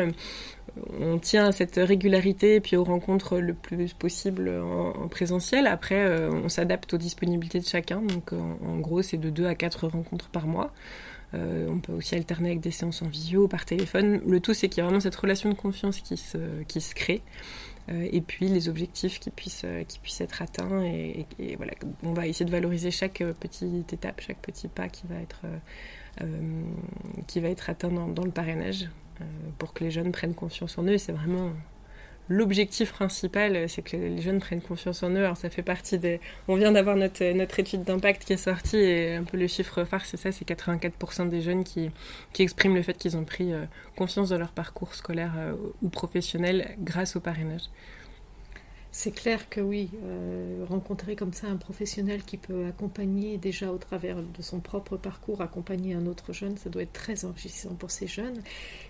on 1.00 1.18
tient 1.18 1.46
à 1.46 1.52
cette 1.52 1.76
régularité 1.76 2.56
et 2.56 2.60
puis 2.60 2.76
aux 2.76 2.84
rencontres 2.84 3.38
le 3.38 3.54
plus 3.54 3.92
possible 3.92 4.48
en, 4.48 5.08
présentiel. 5.08 5.66
Après, 5.66 6.04
euh, 6.04 6.30
on 6.30 6.48
s'adapte 6.48 6.94
aux 6.94 6.98
disponibilités 6.98 7.60
de 7.60 7.66
chacun. 7.66 8.00
Donc, 8.02 8.32
en, 8.32 8.78
gros, 8.78 9.02
c'est 9.02 9.16
de 9.16 9.30
2 9.30 9.46
à 9.46 9.54
4 9.54 9.88
rencontres 9.88 10.28
par 10.28 10.46
mois. 10.46 10.72
Euh, 11.34 11.68
on 11.68 11.78
peut 11.78 11.92
aussi 11.92 12.14
alterner 12.14 12.50
avec 12.50 12.60
des 12.60 12.70
séances 12.70 13.02
en 13.02 13.08
visio, 13.08 13.48
par 13.48 13.64
téléphone. 13.64 14.20
Le 14.26 14.40
tout, 14.40 14.54
c'est 14.54 14.68
qu'il 14.68 14.78
y 14.78 14.80
a 14.82 14.84
vraiment 14.84 15.00
cette 15.00 15.16
relation 15.16 15.48
de 15.48 15.54
confiance 15.54 16.00
qui 16.00 16.16
se, 16.16 16.94
crée. 16.94 17.22
Euh, 17.88 18.08
et 18.10 18.20
puis 18.20 18.48
les 18.48 18.68
objectifs 18.68 19.20
qui 19.20 19.30
puissent, 19.30 19.64
être 20.20 20.42
atteints. 20.42 20.82
Et, 20.82 21.26
voilà, 21.56 21.72
on 22.02 22.12
va 22.12 22.26
essayer 22.26 22.44
de 22.46 22.50
valoriser 22.50 22.90
chaque 22.90 23.22
petite 23.40 23.92
étape, 23.92 24.20
chaque 24.20 24.40
petit 24.40 24.68
pas 24.68 24.88
qui 24.88 25.06
va 25.06 25.16
être 27.48 27.70
atteint 27.70 27.90
dans 27.90 28.24
le 28.24 28.30
parrainage. 28.30 28.88
Euh, 29.20 29.24
pour 29.58 29.72
que 29.72 29.84
les 29.84 29.90
jeunes 29.90 30.12
prennent 30.12 30.34
confiance 30.34 30.78
en 30.78 30.84
eux. 30.84 30.98
C'est 30.98 31.12
vraiment 31.12 31.52
l'objectif 32.28 32.92
principal, 32.92 33.68
c'est 33.68 33.82
que 33.82 33.96
les 33.96 34.20
jeunes 34.20 34.40
prennent 34.40 34.60
confiance 34.60 35.02
en 35.02 35.10
eux. 35.10 35.24
Alors 35.24 35.36
ça 35.36 35.48
fait 35.48 35.62
partie 35.62 35.98
des... 35.98 36.20
On 36.48 36.56
vient 36.56 36.72
d'avoir 36.72 36.96
notre, 36.96 37.24
notre 37.32 37.58
étude 37.60 37.84
d'impact 37.84 38.24
qui 38.24 38.32
est 38.32 38.36
sortie 38.36 38.78
et 38.78 39.14
un 39.14 39.24
peu 39.24 39.36
le 39.36 39.46
chiffre 39.46 39.84
phare, 39.84 40.04
c'est 40.04 40.16
ça, 40.16 40.32
c'est 40.32 40.46
84% 40.46 41.28
des 41.28 41.40
jeunes 41.40 41.62
qui, 41.62 41.90
qui 42.32 42.42
expriment 42.42 42.74
le 42.74 42.82
fait 42.82 42.94
qu'ils 42.94 43.16
ont 43.16 43.24
pris 43.24 43.52
euh, 43.52 43.64
confiance 43.96 44.30
dans 44.30 44.38
leur 44.38 44.50
parcours 44.50 44.94
scolaire 44.94 45.34
euh, 45.38 45.54
ou 45.82 45.88
professionnel 45.88 46.74
grâce 46.80 47.14
au 47.14 47.20
parrainage. 47.20 47.70
C'est 48.98 49.10
clair 49.10 49.50
que 49.50 49.60
oui, 49.60 49.90
euh, 50.06 50.64
rencontrer 50.70 51.16
comme 51.16 51.34
ça 51.34 51.48
un 51.48 51.56
professionnel 51.56 52.22
qui 52.22 52.38
peut 52.38 52.64
accompagner 52.64 53.36
déjà 53.36 53.70
au 53.70 53.76
travers 53.76 54.16
de 54.22 54.40
son 54.40 54.58
propre 54.58 54.96
parcours, 54.96 55.42
accompagner 55.42 55.92
un 55.92 56.06
autre 56.06 56.32
jeune, 56.32 56.56
ça 56.56 56.70
doit 56.70 56.80
être 56.80 56.94
très 56.94 57.26
enrichissant 57.26 57.74
pour 57.74 57.90
ces 57.90 58.06
jeunes. 58.06 58.40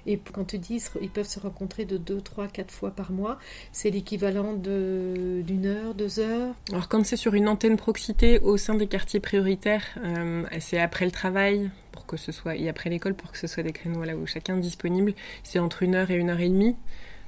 Et 0.06 0.16
quand 0.32 0.44
tu 0.44 0.58
dis 0.58 0.80
ils 1.00 1.10
peuvent 1.10 1.26
se 1.26 1.40
rencontrer 1.40 1.86
de 1.86 1.96
deux, 1.96 2.20
trois, 2.20 2.46
quatre 2.46 2.70
fois 2.70 2.92
par 2.92 3.10
mois, 3.10 3.40
c'est 3.72 3.90
l'équivalent 3.90 4.52
d'une 4.52 5.66
heure, 5.66 5.92
deux 5.96 6.20
heures? 6.20 6.54
Alors 6.70 6.88
quand 6.88 7.04
c'est 7.04 7.16
sur 7.16 7.34
une 7.34 7.48
antenne 7.48 7.76
proximité 7.76 8.38
au 8.38 8.56
sein 8.58 8.76
des 8.76 8.86
quartiers 8.86 9.18
prioritaires, 9.18 9.82
euh, 10.04 10.44
c'est 10.60 10.78
après 10.78 11.04
le 11.04 11.10
travail, 11.10 11.68
pour 11.90 12.06
que 12.06 12.16
ce 12.16 12.30
soit, 12.30 12.54
et 12.54 12.68
après 12.68 12.90
l'école 12.90 13.14
pour 13.14 13.32
que 13.32 13.38
ce 13.38 13.48
soit 13.48 13.64
des 13.64 13.72
créneaux 13.72 14.04
là 14.04 14.16
où 14.16 14.24
chacun 14.24 14.56
est 14.56 14.60
disponible, 14.60 15.14
c'est 15.42 15.58
entre 15.58 15.82
une 15.82 15.96
heure 15.96 16.12
et 16.12 16.14
une 16.14 16.30
heure 16.30 16.38
et 16.38 16.48
demie, 16.48 16.76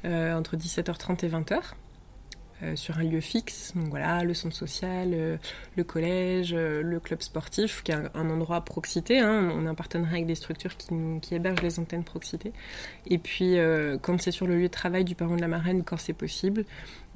euh, 0.04 0.32
entre 0.38 0.56
17h30 0.56 1.24
et 1.26 1.28
20h. 1.28 1.74
Euh, 2.64 2.74
sur 2.74 2.98
un 2.98 3.04
lieu 3.04 3.20
fixe. 3.20 3.72
Donc 3.76 3.86
voilà, 3.88 4.24
le 4.24 4.34
centre 4.34 4.56
social, 4.56 5.10
euh, 5.12 5.36
le 5.76 5.84
collège, 5.84 6.52
euh, 6.52 6.82
le 6.82 6.98
club 6.98 7.22
sportif, 7.22 7.84
qui 7.84 7.92
est 7.92 7.94
un, 7.94 8.30
endroit 8.30 8.64
proximité. 8.64 9.20
Hein. 9.20 9.52
On 9.54 9.64
a 9.64 9.70
un 9.70 9.74
partenariat 9.76 10.14
avec 10.14 10.26
des 10.26 10.34
structures 10.34 10.76
qui, 10.76 10.88
hébergent 11.30 11.62
les 11.62 11.78
antennes 11.78 12.02
proximité. 12.02 12.52
Et 13.06 13.18
puis, 13.18 13.58
quand 14.02 14.20
c'est 14.20 14.32
sur 14.32 14.46
le 14.46 14.56
lieu 14.56 14.64
de 14.64 14.72
travail 14.72 15.04
du 15.04 15.14
parent 15.14 15.36
de 15.36 15.40
la 15.40 15.48
marraine, 15.48 15.84
quand 15.84 15.98
c'est 15.98 16.12
possible, 16.12 16.64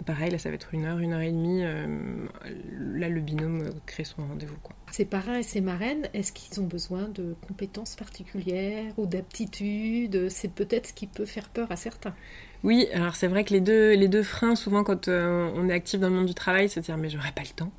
pareil, 0.06 0.30
là, 0.30 0.38
ça 0.38 0.48
va 0.48 0.54
être 0.54 0.72
une 0.74 0.84
heure, 0.84 0.98
une 0.98 1.12
heure 1.12 1.20
et 1.20 1.32
demie. 1.32 1.62
là, 1.62 3.08
le 3.08 3.20
binôme 3.20 3.70
crée 3.86 4.04
son 4.04 4.26
rendez-vous. 4.26 4.56
Ces 4.90 5.04
parrains 5.04 5.38
et 5.38 5.42
ces 5.42 5.60
marraines, 5.60 6.08
est-ce 6.14 6.32
qu'ils 6.32 6.60
ont 6.60 6.66
besoin 6.66 7.08
de 7.08 7.34
compétences 7.48 7.96
particulières 7.96 8.92
ou 8.96 9.06
d'aptitudes? 9.06 10.28
C'est 10.28 10.52
peut-être 10.52 10.88
ce 10.88 10.92
qui 10.92 11.06
peut 11.06 11.26
faire 11.26 11.48
peur 11.48 11.72
à 11.72 11.76
certains. 11.76 12.14
Oui, 12.64 12.86
alors 12.94 13.16
c'est 13.16 13.26
vrai 13.26 13.42
que 13.42 13.52
les 13.52 13.60
deux, 13.60 13.94
les 13.94 14.06
deux 14.06 14.22
freins, 14.22 14.54
souvent 14.54 14.84
quand 14.84 15.08
euh, 15.08 15.50
on 15.56 15.68
est 15.68 15.72
actif 15.72 15.98
dans 15.98 16.08
le 16.08 16.14
monde 16.14 16.26
du 16.26 16.34
travail, 16.34 16.68
c'est 16.68 16.78
de 16.78 16.84
dire 16.84 16.96
mais 16.96 17.10
j'aurais 17.10 17.32
pas 17.32 17.42
le 17.42 17.48
temps. 17.48 17.72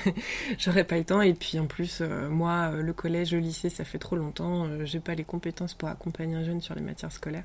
j'aurais 0.58 0.84
pas 0.84 0.96
le 0.96 1.04
temps. 1.04 1.20
Et 1.20 1.34
puis 1.34 1.58
en 1.58 1.66
plus, 1.66 1.98
euh, 2.00 2.30
moi, 2.30 2.70
euh, 2.72 2.82
le 2.82 2.92
collège, 2.94 3.32
le 3.32 3.40
lycée, 3.40 3.68
ça 3.68 3.84
fait 3.84 3.98
trop 3.98 4.16
longtemps. 4.16 4.66
j'ai 4.84 5.00
pas 5.00 5.14
les 5.14 5.24
compétences 5.24 5.74
pour 5.74 5.90
accompagner 5.90 6.34
un 6.34 6.44
jeune 6.44 6.62
sur 6.62 6.74
les 6.74 6.80
matières 6.80 7.12
scolaires. 7.12 7.44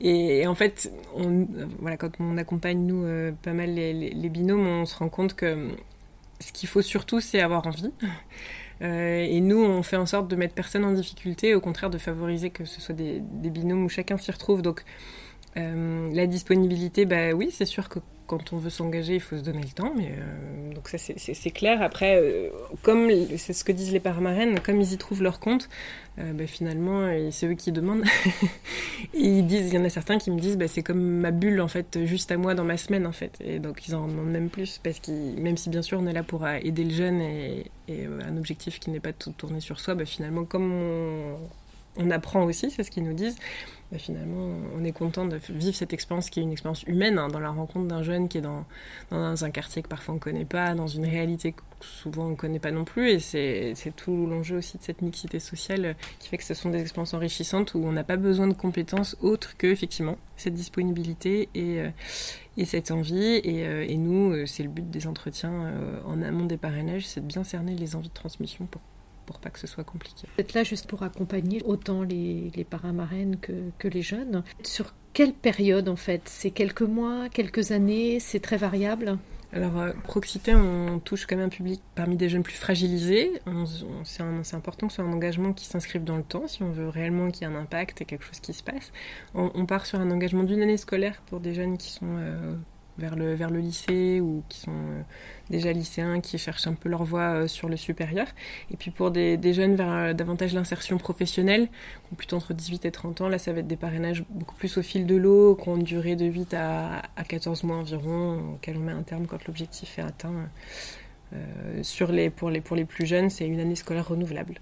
Et, 0.00 0.46
en 0.48 0.56
fait, 0.56 0.90
on, 1.14 1.46
voilà, 1.78 1.96
quand 1.96 2.10
on 2.18 2.36
accompagne, 2.38 2.84
nous, 2.84 3.06
pas 3.42 3.52
mal 3.52 3.72
les, 3.74 4.28
binômes, 4.28 4.66
on 4.66 4.84
se 4.84 4.96
rend 4.96 5.08
compte 5.08 5.34
que 5.34 5.68
ce 6.40 6.52
qu'il 6.52 6.68
faut 6.68 6.82
surtout, 6.82 7.20
c'est 7.20 7.40
avoir 7.40 7.66
envie. 7.68 7.92
et 8.80 9.40
nous, 9.40 9.62
on 9.62 9.82
fait 9.84 9.96
en 9.96 10.06
sorte 10.06 10.28
de 10.28 10.36
mettre 10.36 10.54
personne 10.54 10.84
en 10.84 10.92
difficulté, 10.92 11.54
au 11.54 11.60
contraire 11.60 11.88
de 11.88 11.98
favoriser 11.98 12.50
que 12.50 12.64
ce 12.64 12.80
soit 12.80 12.94
des, 12.96 13.20
des 13.20 13.50
binômes 13.50 13.84
où 13.84 13.88
chacun 13.88 14.18
s'y 14.18 14.32
retrouve. 14.32 14.60
Donc, 14.60 14.84
euh, 15.56 16.10
la 16.12 16.26
disponibilité, 16.26 17.06
bah 17.06 17.32
oui, 17.32 17.50
c'est 17.50 17.64
sûr 17.64 17.88
que 17.88 17.98
quand 18.26 18.52
on 18.52 18.58
veut 18.58 18.70
s'engager, 18.70 19.14
il 19.14 19.20
faut 19.20 19.36
se 19.36 19.42
donner 19.42 19.62
le 19.62 19.68
temps, 19.68 19.94
euh, 20.00 20.74
donc 20.74 20.88
ça 20.88 20.98
c'est 20.98 21.50
clair. 21.50 21.80
Après, 21.80 22.16
euh, 22.16 22.50
comme 22.82 23.08
c'est 23.36 23.52
ce 23.52 23.62
que 23.62 23.70
disent 23.70 23.92
les 23.92 24.00
paramarènes, 24.00 24.58
comme 24.60 24.80
ils 24.80 24.92
y 24.92 24.98
trouvent 24.98 25.22
leur 25.22 25.38
compte, 25.38 25.68
bah, 26.16 26.46
finalement 26.46 27.08
c'est 27.30 27.46
eux 27.46 27.54
qui 27.54 27.72
demandent. 27.72 28.02
ils 29.14 29.46
disent, 29.46 29.68
il 29.68 29.74
y 29.74 29.78
en 29.78 29.84
a 29.84 29.90
certains 29.90 30.18
qui 30.18 30.30
me 30.30 30.40
disent, 30.40 30.58
bah, 30.58 30.66
c'est 30.66 30.82
comme 30.82 31.00
ma 31.00 31.30
bulle 31.30 31.60
en 31.60 31.68
fait, 31.68 32.04
juste 32.04 32.32
à 32.32 32.36
moi 32.36 32.54
dans 32.54 32.64
ma 32.64 32.78
semaine 32.78 33.06
en 33.06 33.12
fait, 33.12 33.38
et 33.40 33.60
donc 33.60 33.86
ils 33.86 33.94
en 33.94 34.08
demandent 34.08 34.30
même 34.30 34.50
plus 34.50 34.80
parce 34.82 34.98
que 34.98 35.12
même 35.40 35.56
si 35.56 35.70
bien 35.70 35.82
sûr 35.82 36.00
on 36.00 36.06
est 36.06 36.12
là 36.12 36.24
pour 36.24 36.46
aider 36.48 36.84
le 36.84 36.90
jeune 36.90 37.20
et, 37.20 37.70
un 37.88 38.36
objectif 38.36 38.80
qui 38.80 38.90
n'est 38.90 38.98
pas 38.98 39.12
tout 39.12 39.30
tourner 39.30 39.60
sur 39.60 39.78
soi, 39.78 39.94
bah, 39.94 40.04
finalement 40.04 40.44
comme 40.44 40.72
on, 40.72 41.36
on 41.98 42.10
apprend 42.10 42.44
aussi, 42.44 42.70
c'est 42.70 42.82
ce 42.82 42.90
qu'ils 42.90 43.04
nous 43.04 43.14
disent 43.14 43.36
bah, 43.92 43.98
finalement, 43.98 44.50
on 44.76 44.82
est 44.82 44.90
content 44.90 45.26
de 45.26 45.38
vivre 45.48 45.76
cette 45.76 45.92
expérience 45.92 46.28
qui 46.28 46.40
est 46.40 46.42
une 46.42 46.50
expérience 46.50 46.82
humaine, 46.84 47.20
hein, 47.20 47.28
dans 47.28 47.38
la 47.38 47.50
rencontre 47.50 47.86
d'un 47.86 48.02
jeune 48.02 48.28
qui 48.28 48.38
est 48.38 48.40
dans, 48.40 48.64
dans, 49.12 49.44
un 49.44 49.50
quartier 49.50 49.80
que 49.80 49.86
parfois 49.86 50.14
on 50.14 50.16
ne 50.16 50.20
connaît 50.20 50.44
pas, 50.44 50.74
dans 50.74 50.88
une 50.88 51.06
réalité 51.06 51.52
que 51.52 51.62
souvent 51.80 52.26
on 52.26 52.30
ne 52.30 52.34
connaît 52.34 52.58
pas 52.58 52.72
non 52.72 52.84
plus. 52.84 53.10
Et 53.10 53.20
c'est 53.20 53.94
tout 53.94 54.26
l'enjeu 54.26 54.56
aussi 54.56 54.76
de 54.76 54.82
cette 54.82 55.02
mixité 55.02 55.38
sociale 55.38 55.94
qui 56.18 56.28
fait 56.28 56.36
que 56.36 56.42
ce 56.42 56.54
sont 56.54 56.70
des 56.70 56.80
expériences 56.80 57.14
enrichissantes 57.14 57.74
où 57.74 57.84
on 57.84 57.92
n'a 57.92 58.02
pas 58.02 58.16
besoin 58.16 58.48
de 58.48 58.54
compétences 58.54 59.16
autres 59.20 59.56
que, 59.56 59.68
effectivement, 59.68 60.18
cette 60.36 60.54
disponibilité 60.54 61.48
et, 61.54 61.80
euh, 61.80 61.90
et 62.56 62.64
cette 62.64 62.90
envie. 62.90 63.40
Et, 63.44 63.66
euh, 63.68 63.86
nous, 63.96 64.32
euh, 64.32 64.46
c'est 64.46 64.64
le 64.64 64.68
but 64.68 64.90
des 64.90 65.06
entretiens 65.06 65.72
en 66.04 66.22
amont 66.22 66.46
des 66.46 66.56
parrainages, 66.56 67.06
c'est 67.06 67.20
de 67.20 67.26
bien 67.26 67.44
cerner 67.44 67.76
les 67.76 67.94
envies 67.94 68.08
de 68.08 68.14
transmission 68.14 68.66
pour 68.66 68.82
pour 69.26 69.38
pas 69.38 69.50
que 69.50 69.58
ce 69.58 69.66
soit 69.66 69.84
compliqué. 69.84 70.26
Vous 70.36 70.40
êtes 70.40 70.54
là 70.54 70.62
juste 70.62 70.86
pour 70.86 71.02
accompagner 71.02 71.62
autant 71.64 72.02
les, 72.02 72.50
les 72.54 72.64
parrains 72.64 72.92
marraines 72.92 73.36
que, 73.38 73.52
que 73.78 73.88
les 73.88 74.02
jeunes. 74.02 74.42
Sur 74.62 74.94
quelle 75.12 75.32
période 75.32 75.88
en 75.88 75.96
fait? 75.96 76.22
C'est 76.26 76.50
quelques 76.50 76.82
mois, 76.82 77.28
quelques 77.28 77.72
années? 77.72 78.20
C'est 78.20 78.40
très 78.40 78.56
variable? 78.56 79.18
Alors, 79.52 79.78
euh, 79.78 79.92
Proxité, 80.04 80.54
on 80.54 80.98
touche 80.98 81.26
quand 81.26 81.36
même 81.36 81.46
un 81.46 81.50
public 81.50 81.80
parmi 81.94 82.16
des 82.16 82.28
jeunes 82.28 82.42
plus 82.42 82.56
fragilisés. 82.56 83.40
C'est 84.04 84.54
important 84.54 84.86
que 84.86 84.92
ce 84.92 84.96
soit 84.96 85.08
un 85.08 85.12
engagement 85.12 85.52
qui 85.52 85.64
s'inscrive 85.64 86.04
dans 86.04 86.16
le 86.16 86.22
temps, 86.22 86.46
si 86.48 86.62
on 86.62 86.70
veut 86.70 86.88
réellement 86.88 87.30
qu'il 87.30 87.46
y 87.46 87.50
ait 87.50 87.54
un 87.54 87.58
impact 87.58 88.02
et 88.02 88.04
quelque 88.04 88.24
chose 88.24 88.40
qui 88.40 88.52
se 88.52 88.62
passe. 88.62 88.92
On, 89.34 89.64
part 89.66 89.86
sur 89.86 90.00
un 90.00 90.10
engagement 90.10 90.42
d'une 90.42 90.62
année 90.62 90.76
scolaire 90.76 91.22
pour 91.26 91.40
des 91.40 91.54
jeunes 91.54 91.78
qui 91.78 91.90
sont 91.90 92.16
euh, 92.18 92.54
vers 92.98 93.16
le, 93.16 93.34
vers 93.34 93.50
le 93.50 93.60
lycée 93.60 94.20
ou 94.20 94.42
qui 94.48 94.60
sont 94.60 94.72
euh, 94.72 95.02
déjà 95.50 95.72
lycéens, 95.72 96.20
qui 96.20 96.38
cherchent 96.38 96.66
un 96.66 96.74
peu 96.74 96.88
leur 96.88 97.04
voie 97.04 97.34
euh, 97.34 97.48
sur 97.48 97.68
le 97.68 97.76
supérieur. 97.76 98.26
Et 98.70 98.76
puis 98.76 98.90
pour 98.90 99.10
des, 99.10 99.38
jeunes 99.52 99.74
vers 99.74 99.92
euh, 99.92 100.12
davantage 100.12 100.54
l'insertion 100.54 100.98
professionnelle, 100.98 101.68
plutôt 102.16 102.36
entre 102.36 102.54
18 102.54 102.84
et 102.86 102.90
30 102.90 103.20
ans, 103.22 103.28
là 103.28 103.38
ça 103.38 103.52
va 103.52 103.60
être 103.60 103.66
des 103.66 103.76
parrainages 103.76 104.24
beaucoup 104.30 104.54
plus 104.56 104.76
au 104.78 104.82
fil 104.82 105.06
de 105.06 105.16
l'eau, 105.16 105.56
qui 105.56 105.68
ont 105.68 105.76
une 105.76 105.82
durée 105.82 106.16
de 106.16 106.26
8 106.26 106.54
à, 106.54 107.02
à 107.16 107.24
14 107.24 107.64
mois 107.64 107.76
environ, 107.76 108.54
auquel 108.54 108.76
on 108.76 108.80
met 108.80 108.92
un 108.92 109.02
terme 109.02 109.26
quand 109.26 109.44
l'objectif 109.46 109.98
est 109.98 110.02
atteint. 110.02 110.48
sur 111.82 112.10
les, 112.12 112.30
pour, 112.30 112.50
les, 112.50 112.60
pour 112.60 112.76
les 112.76 112.84
plus 112.84 113.06
jeunes, 113.06 113.30
c'est 113.30 113.46
une 113.46 113.60
année 113.60 113.76
scolaire 113.76 114.08
renouvelable. 114.08 114.54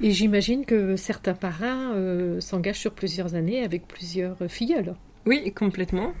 Et 0.00 0.10
j'imagine 0.10 0.64
que 0.64 0.96
certains 0.96 1.34
parrains 1.34 1.94
s'engagent 2.40 2.80
sur 2.80 2.92
plusieurs 2.92 3.34
années 3.34 3.62
avec 3.62 3.86
plusieurs 3.86 4.36
filleuls. 4.48 4.94
Oui, 5.26 5.54
complètement. 5.54 6.12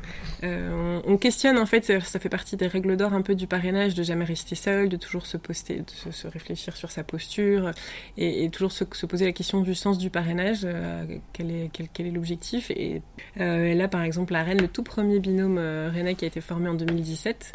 Euh, 0.44 1.00
on, 1.06 1.18
questionne 1.18 1.58
en 1.58 1.66
fait, 1.66 2.00
ça 2.02 2.18
fait 2.18 2.30
partie 2.30 2.56
des 2.56 2.66
règles 2.66 2.96
d'or 2.96 3.12
un 3.12 3.20
peu 3.20 3.34
du 3.34 3.46
parrainage, 3.46 3.94
de 3.94 4.02
jamais 4.02 4.24
rester 4.24 4.54
seul, 4.54 4.88
de 4.88 4.96
toujours 4.96 5.26
se 5.26 5.36
poster, 5.36 5.80
de 5.80 6.12
se, 6.12 6.26
réfléchir 6.26 6.74
sur 6.74 6.90
sa 6.90 7.04
posture 7.04 7.72
et, 8.16 8.48
toujours 8.48 8.72
se, 8.72 8.84
poser 8.84 9.26
la 9.26 9.32
question 9.32 9.60
du 9.60 9.74
sens 9.74 9.98
du 9.98 10.08
parrainage, 10.08 10.60
euh, 10.64 11.04
quel 11.34 11.50
est 11.50 12.10
l'objectif. 12.10 12.70
Et 12.70 13.02
euh, 13.40 13.74
là, 13.74 13.88
par 13.88 14.02
exemple, 14.02 14.32
la 14.32 14.42
Reine, 14.42 14.62
le 14.62 14.68
tout 14.68 14.82
premier 14.82 15.18
binôme 15.18 15.58
René 15.58 16.14
qui 16.14 16.24
a 16.24 16.28
été 16.28 16.40
formé 16.40 16.70
en 16.70 16.74
2017, 16.74 17.52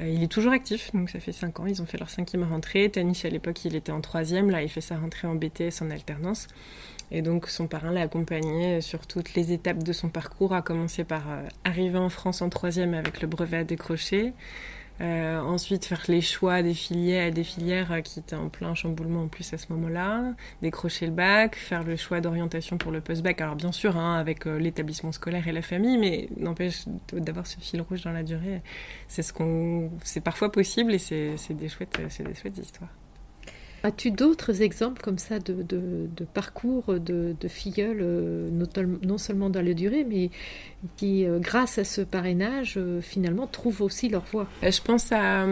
il 0.00 0.22
est 0.22 0.32
toujours 0.32 0.52
actif, 0.52 0.90
donc 0.94 1.10
ça 1.10 1.20
fait 1.20 1.32
5 1.32 1.60
ans. 1.60 1.66
Ils 1.66 1.82
ont 1.82 1.86
fait 1.86 1.98
leur 1.98 2.10
cinquième 2.10 2.44
rentrée. 2.44 2.90
Tanis 2.90 3.20
à 3.24 3.28
l'époque, 3.28 3.64
il 3.66 3.76
était 3.76 3.92
en 3.92 4.00
troisième, 4.00 4.50
là, 4.50 4.62
il 4.62 4.68
fait 4.70 4.80
sa 4.80 4.96
rentrée 4.96 5.28
en 5.28 5.34
BTS 5.34 5.82
en 5.82 5.90
alternance. 5.90 6.48
Et 7.10 7.22
donc 7.22 7.48
son 7.48 7.66
parrain 7.66 7.92
l'a 7.92 8.02
accompagné 8.02 8.80
sur 8.80 9.06
toutes 9.06 9.34
les 9.34 9.52
étapes 9.52 9.82
de 9.82 9.92
son 9.92 10.08
parcours, 10.08 10.52
à 10.52 10.62
par 11.04 11.30
euh, 11.30 11.42
arriver 11.64 11.98
en 11.98 12.08
France 12.08 12.42
en 12.42 12.48
troisième 12.48 12.94
avec 12.94 13.20
le 13.20 13.28
brevet 13.28 13.58
à 13.58 13.64
décrocher, 13.64 14.32
euh, 15.00 15.38
ensuite 15.40 15.84
faire 15.84 16.02
les 16.08 16.20
choix 16.20 16.62
des 16.62 16.72
filières, 16.72 17.30
des 17.30 17.44
filières 17.44 17.92
euh, 17.92 18.00
qui 18.00 18.20
étaient 18.20 18.36
en 18.36 18.48
plein 18.48 18.74
chamboulement 18.74 19.24
en 19.24 19.28
plus 19.28 19.52
à 19.52 19.58
ce 19.58 19.66
moment-là, 19.72 20.34
décrocher 20.62 21.06
le 21.06 21.12
bac, 21.12 21.56
faire 21.56 21.82
le 21.82 21.96
choix 21.96 22.20
d'orientation 22.20 22.78
pour 22.78 22.92
le 22.92 23.00
post-bac. 23.00 23.40
Alors 23.40 23.56
bien 23.56 23.72
sûr 23.72 23.96
hein, 23.96 24.18
avec 24.18 24.46
l'établissement 24.46 25.12
scolaire 25.12 25.46
et 25.48 25.52
la 25.52 25.62
famille, 25.62 25.98
mais 25.98 26.28
n'empêche 26.36 26.84
d'avoir 27.12 27.46
ce 27.46 27.58
fil 27.60 27.80
rouge 27.82 28.02
dans 28.02 28.12
la 28.12 28.22
durée. 28.22 28.62
C'est 29.08 29.22
ce 29.22 29.32
qu'on, 29.32 29.90
c'est 30.02 30.22
parfois 30.22 30.50
possible 30.50 30.94
et 30.94 30.98
c'est 30.98 31.54
des 31.54 31.68
chouettes, 31.68 32.00
c'est 32.08 32.24
des 32.24 32.34
chouettes 32.34 32.58
histoires. 32.58 32.90
As-tu 33.86 34.10
d'autres 34.10 34.62
exemples 34.62 35.00
comme 35.00 35.18
ça 35.18 35.38
de, 35.38 36.08
parcours 36.34 36.98
de, 36.98 37.36
filleuls, 37.46 38.00
euh, 38.00 38.48
non, 38.50 39.16
seulement 39.16 39.48
dans 39.48 39.62
la 39.62 39.74
durée, 39.74 40.02
mais 40.02 40.30
qui, 40.96 41.24
euh, 41.24 41.38
grâce 41.38 41.78
à 41.78 41.84
ce 41.84 42.00
parrainage, 42.00 42.74
euh, 42.78 43.00
finalement, 43.00 43.46
trouvent 43.46 43.82
aussi 43.82 44.08
leur 44.08 44.24
voie? 44.24 44.48
Je 44.60 44.80
pense 44.80 45.12
à, 45.12 45.46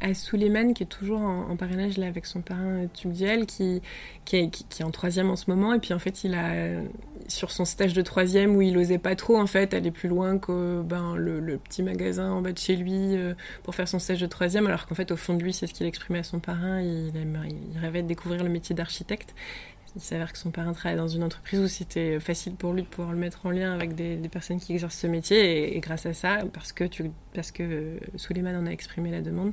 à 0.00 0.14
Souleymane, 0.14 0.74
qui 0.74 0.84
est 0.84 0.86
toujours 0.86 1.20
en, 1.20 1.56
parrainage 1.56 1.98
là, 1.98 2.06
avec 2.06 2.26
son 2.26 2.40
parrain 2.40 2.86
Tugdiel, 2.94 3.46
qui, 3.46 3.82
qui, 4.24 4.36
est, 4.36 4.48
qui, 4.48 4.82
est 4.82 4.84
en 4.84 4.92
troisième 4.92 5.28
en 5.28 5.36
ce 5.36 5.50
moment. 5.50 5.74
Et 5.74 5.80
puis, 5.80 5.92
en 5.92 5.98
fait, 5.98 6.22
il 6.22 6.34
a, 6.34 6.80
sur 7.26 7.50
son 7.50 7.64
stage 7.64 7.94
de 7.94 8.02
troisième, 8.02 8.54
où 8.54 8.62
il 8.62 8.78
osait 8.78 8.98
pas 8.98 9.16
trop, 9.16 9.38
en 9.38 9.48
fait, 9.48 9.74
aller 9.74 9.90
plus 9.90 10.08
loin 10.08 10.38
que 10.38 10.82
ben, 10.82 11.16
le, 11.16 11.58
petit 11.58 11.82
magasin 11.82 12.30
en 12.30 12.42
bas 12.42 12.52
de 12.52 12.58
chez 12.58 12.76
lui 12.76 13.16
pour 13.64 13.74
faire 13.74 13.88
son 13.88 13.98
stage 13.98 14.20
de 14.20 14.26
troisième, 14.26 14.68
alors 14.68 14.86
qu'en 14.86 14.94
fait, 14.94 15.10
au 15.10 15.16
fond 15.16 15.34
de 15.34 15.42
lui, 15.42 15.52
c'est 15.52 15.66
ce 15.66 15.74
qu'il 15.74 15.86
exprimait 15.86 16.20
à 16.20 16.24
son 16.24 16.38
parrain. 16.38 16.80
Il 16.80 17.16
aimerait 17.16 17.55
il 17.72 17.78
rêvait 17.78 18.02
de 18.02 18.08
découvrir 18.08 18.42
le 18.42 18.50
métier 18.50 18.74
d'architecte. 18.74 19.34
Il 19.96 20.02
s'avère 20.02 20.30
que 20.30 20.38
son 20.38 20.50
parrain 20.50 20.74
travaille 20.74 20.98
dans 20.98 21.08
une 21.08 21.22
entreprise 21.22 21.58
où 21.58 21.68
c'était 21.68 22.20
facile 22.20 22.54
pour 22.54 22.74
lui 22.74 22.82
de 22.82 22.86
pouvoir 22.86 23.14
le 23.14 23.18
mettre 23.18 23.46
en 23.46 23.50
lien 23.50 23.72
avec 23.72 23.94
des, 23.94 24.16
personnes 24.28 24.60
qui 24.60 24.74
exercent 24.74 24.98
ce 24.98 25.06
métier. 25.06 25.74
Et, 25.74 25.80
grâce 25.80 26.04
à 26.04 26.12
ça, 26.12 26.40
parce 26.52 26.72
que, 26.72 26.84
que 26.84 27.02
euh, 27.60 28.58
en 28.58 28.66
a 28.66 28.70
exprimé 28.70 29.10
la 29.10 29.22
demande, 29.22 29.52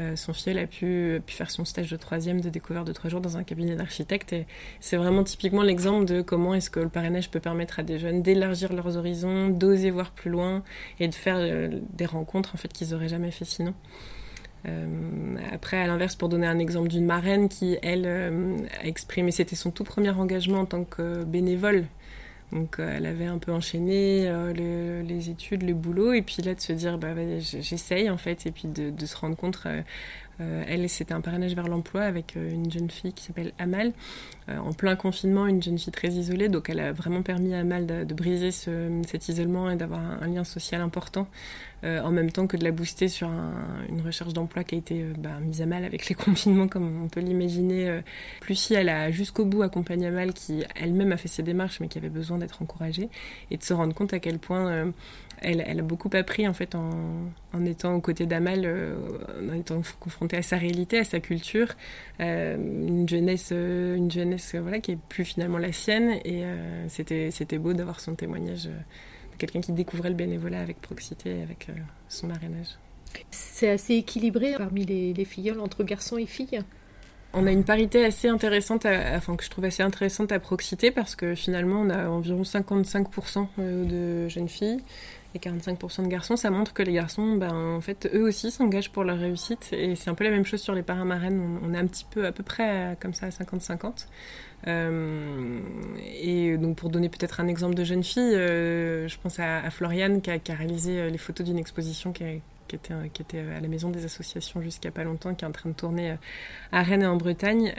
euh, 0.00 0.16
son 0.16 0.32
fils 0.32 0.56
a 0.56 0.66
pu, 0.66 1.20
pu, 1.24 1.34
faire 1.34 1.50
son 1.50 1.64
stage 1.64 1.90
de 1.90 1.96
troisième 1.96 2.40
de 2.40 2.48
découverte 2.48 2.86
de 2.86 2.92
trois 2.92 3.08
jours 3.10 3.20
dans 3.20 3.36
un 3.36 3.44
cabinet 3.44 3.76
d'architecte. 3.76 4.32
Et 4.32 4.46
c'est 4.80 4.96
vraiment 4.96 5.22
typiquement 5.22 5.62
l'exemple 5.62 6.04
de 6.04 6.20
comment 6.20 6.54
est-ce 6.54 6.70
que 6.70 6.80
le 6.80 6.88
parrainage 6.88 7.30
peut 7.30 7.40
permettre 7.40 7.78
à 7.78 7.82
des 7.82 7.98
jeunes 7.98 8.22
d'élargir 8.22 8.72
leurs 8.72 8.96
horizons, 8.96 9.48
d'oser 9.48 9.90
voir 9.90 10.10
plus 10.10 10.30
loin 10.30 10.62
et 10.98 11.08
de 11.08 11.14
faire 11.14 11.36
euh, 11.38 11.80
des 11.92 12.06
rencontres 12.06 12.54
en 12.54 12.58
fait 12.58 12.72
qu'ils 12.72 12.90
n'auraient 12.90 13.08
jamais 13.08 13.30
fait 13.30 13.44
sinon. 13.44 13.74
Euh, 14.66 14.86
après, 15.52 15.78
à 15.78 15.86
l'inverse, 15.86 16.16
pour 16.16 16.28
donner 16.28 16.46
un 16.46 16.58
exemple 16.58 16.88
d'une 16.88 17.06
marraine 17.06 17.48
qui, 17.48 17.76
elle, 17.82 18.04
euh, 18.06 18.56
a 18.80 18.86
exprimé, 18.86 19.30
c'était 19.30 19.56
son 19.56 19.70
tout 19.70 19.84
premier 19.84 20.10
engagement 20.10 20.60
en 20.60 20.66
tant 20.66 20.84
que 20.84 21.24
bénévole. 21.24 21.84
Donc, 22.52 22.78
euh, 22.78 22.94
elle 22.96 23.06
avait 23.06 23.26
un 23.26 23.38
peu 23.38 23.52
enchaîné 23.52 24.30
les 24.54 25.30
études, 25.30 25.62
le 25.62 25.74
boulot, 25.74 26.12
et 26.12 26.22
puis 26.22 26.42
là, 26.42 26.54
de 26.54 26.60
se 26.60 26.72
dire, 26.72 26.98
bah, 26.98 27.14
j'essaye 27.40 28.08
en 28.10 28.18
fait, 28.18 28.46
et 28.46 28.52
puis 28.52 28.68
de 28.68 29.06
se 29.06 29.16
rendre 29.16 29.36
compte 29.36 29.58
euh, 30.40 30.64
elle, 30.66 30.88
c'était 30.88 31.14
un 31.14 31.20
parrainage 31.20 31.54
vers 31.54 31.68
l'emploi 31.68 32.02
avec 32.02 32.36
euh, 32.36 32.50
une 32.50 32.70
jeune 32.70 32.90
fille 32.90 33.12
qui 33.12 33.24
s'appelle 33.24 33.52
Amal. 33.58 33.92
Euh, 34.48 34.58
en 34.58 34.72
plein 34.72 34.96
confinement, 34.96 35.46
une 35.46 35.62
jeune 35.62 35.78
fille 35.78 35.92
très 35.92 36.08
isolée, 36.08 36.48
donc 36.48 36.68
elle 36.68 36.80
a 36.80 36.92
vraiment 36.92 37.22
permis 37.22 37.54
à 37.54 37.60
Amal 37.60 37.86
de, 37.86 38.14
briser 38.14 38.50
cet 38.50 39.28
isolement 39.28 39.70
et 39.70 39.76
d'avoir 39.76 40.00
un, 40.00 40.26
lien 40.26 40.44
social 40.44 40.80
important, 40.80 41.26
en 41.82 42.10
même 42.10 42.30
temps 42.30 42.46
que 42.46 42.56
de 42.56 42.64
la 42.64 42.70
booster 42.70 43.08
sur 43.08 43.28
une 43.90 44.00
recherche 44.00 44.32
d'emploi 44.32 44.64
qui 44.64 44.74
a 44.74 44.78
été 44.78 45.04
bah, 45.18 45.38
mise 45.40 45.60
à 45.60 45.66
mal 45.66 45.84
avec 45.84 46.08
les 46.08 46.14
confinements, 46.14 46.68
comme 46.68 47.04
on 47.04 47.08
peut 47.08 47.20
l'imaginer. 47.20 48.00
Plus 48.40 48.54
si 48.54 48.74
elle 48.74 48.88
a 48.88 49.10
jusqu'au 49.10 49.44
bout 49.44 49.62
accompagné 49.62 50.06
Amal, 50.06 50.32
qui 50.32 50.62
elle-même 50.76 51.12
a 51.12 51.16
fait 51.16 51.28
ses 51.28 51.42
démarches, 51.42 51.80
mais 51.80 51.88
qui 51.88 51.98
avait 51.98 52.08
besoin 52.08 52.38
d'être 52.38 52.62
encouragée, 52.62 53.08
et 53.50 53.56
de 53.56 53.62
se 53.62 53.74
rendre 53.74 53.94
compte 53.94 54.14
à 54.14 54.18
quel 54.18 54.38
point 54.38 54.92
elle, 55.40 55.60
a 55.60 55.82
beaucoup 55.82 56.10
appris 56.14 56.46
en 56.48 56.54
fait 56.54 56.74
en, 56.74 57.64
étant 57.66 57.94
aux 57.94 58.00
côtés 58.00 58.26
d'Amal, 58.26 58.66
en 59.50 59.54
étant 59.54 59.82
confrontée 60.00 60.23
à 60.32 60.42
sa 60.42 60.56
réalité, 60.56 60.98
à 60.98 61.04
sa 61.04 61.20
culture, 61.20 61.68
euh, 62.20 62.56
une 62.56 63.08
jeunesse, 63.08 63.50
euh, 63.52 63.96
une 63.96 64.10
jeunesse 64.10 64.54
voilà 64.54 64.80
qui 64.80 64.92
est 64.92 64.98
plus 65.08 65.24
finalement 65.24 65.58
la 65.58 65.72
sienne. 65.72 66.18
Et 66.24 66.44
c'était 66.88 67.30
c'était 67.30 67.58
beau 67.58 67.72
d'avoir 67.72 68.00
son 68.00 68.14
témoignage 68.14 68.64
de 68.64 69.36
quelqu'un 69.38 69.60
qui 69.60 69.72
découvrait 69.72 70.10
le 70.10 70.14
bénévolat 70.14 70.60
avec 70.60 70.80
proximité, 70.80 71.42
avec 71.42 71.68
son 72.08 72.28
marrainage. 72.28 72.78
C'est 73.30 73.70
assez 73.70 73.94
équilibré 73.94 74.54
parmi 74.56 74.84
les, 74.84 75.12
les 75.12 75.28
entre 75.58 75.84
garçons 75.84 76.18
et 76.18 76.26
filles. 76.26 76.60
On 77.34 77.46
a 77.46 77.50
une 77.50 77.64
parité 77.64 78.04
assez 78.04 78.28
intéressante, 78.28 78.86
enfin 78.86 79.34
que 79.36 79.44
je 79.44 79.50
trouve 79.50 79.64
assez 79.64 79.82
intéressante 79.82 80.30
à 80.30 80.38
Proxité 80.38 80.90
parce 80.90 81.16
que 81.16 81.34
finalement 81.34 81.80
on 81.80 81.90
a 81.90 82.08
environ 82.08 82.42
55% 82.42 83.46
de 83.58 84.28
jeunes 84.28 84.48
filles 84.48 84.80
et 85.34 85.38
45% 85.38 86.04
de 86.04 86.08
garçons, 86.08 86.36
ça 86.36 86.50
montre 86.50 86.72
que 86.72 86.82
les 86.82 86.92
garçons, 86.92 87.34
ben, 87.34 87.52
en 87.52 87.80
fait, 87.80 88.08
eux 88.14 88.22
aussi 88.22 88.50
s'engagent 88.50 88.90
pour 88.90 89.02
leur 89.02 89.18
réussite. 89.18 89.70
Et 89.72 89.96
c'est 89.96 90.08
un 90.08 90.14
peu 90.14 90.22
la 90.22 90.30
même 90.30 90.44
chose 90.44 90.60
sur 90.60 90.74
les 90.74 90.82
paramarènes. 90.82 91.58
On, 91.62 91.74
est 91.74 91.78
un 91.78 91.86
petit 91.86 92.06
peu, 92.08 92.24
à 92.24 92.32
peu 92.32 92.44
près, 92.44 92.96
comme 93.00 93.14
ça, 93.14 93.26
à 93.26 93.30
50-50. 93.30 94.06
Euh, 94.68 95.58
et 96.06 96.56
donc, 96.56 96.76
pour 96.76 96.88
donner 96.88 97.08
peut-être 97.08 97.40
un 97.40 97.48
exemple 97.48 97.74
de 97.74 97.82
jeune 97.82 98.04
fille, 98.04 98.34
euh, 98.34 99.08
je 99.08 99.18
pense 99.18 99.40
à, 99.40 99.68
Floriane 99.70 100.22
qui 100.22 100.30
a, 100.30 100.34
a, 100.34 100.54
réalisé 100.54 101.00
euh, 101.00 101.10
les 101.10 101.18
photos 101.18 101.44
d'une 101.44 101.58
exposition 101.58 102.12
qui, 102.12 102.24
qui, 102.68 102.76
était, 102.76 102.94
qui 103.12 103.22
était 103.22 103.40
à 103.40 103.60
la 103.60 103.68
maison 103.68 103.90
des 103.90 104.04
associations 104.04 104.60
jusqu'à 104.62 104.90
pas 104.90 105.04
longtemps, 105.04 105.34
qui 105.34 105.44
est 105.44 105.48
en 105.48 105.52
train 105.52 105.70
de 105.70 105.74
tourner 105.74 106.16
à 106.72 106.82
Rennes 106.82 107.02
et 107.02 107.06
en 107.06 107.16
Bretagne, 107.16 107.72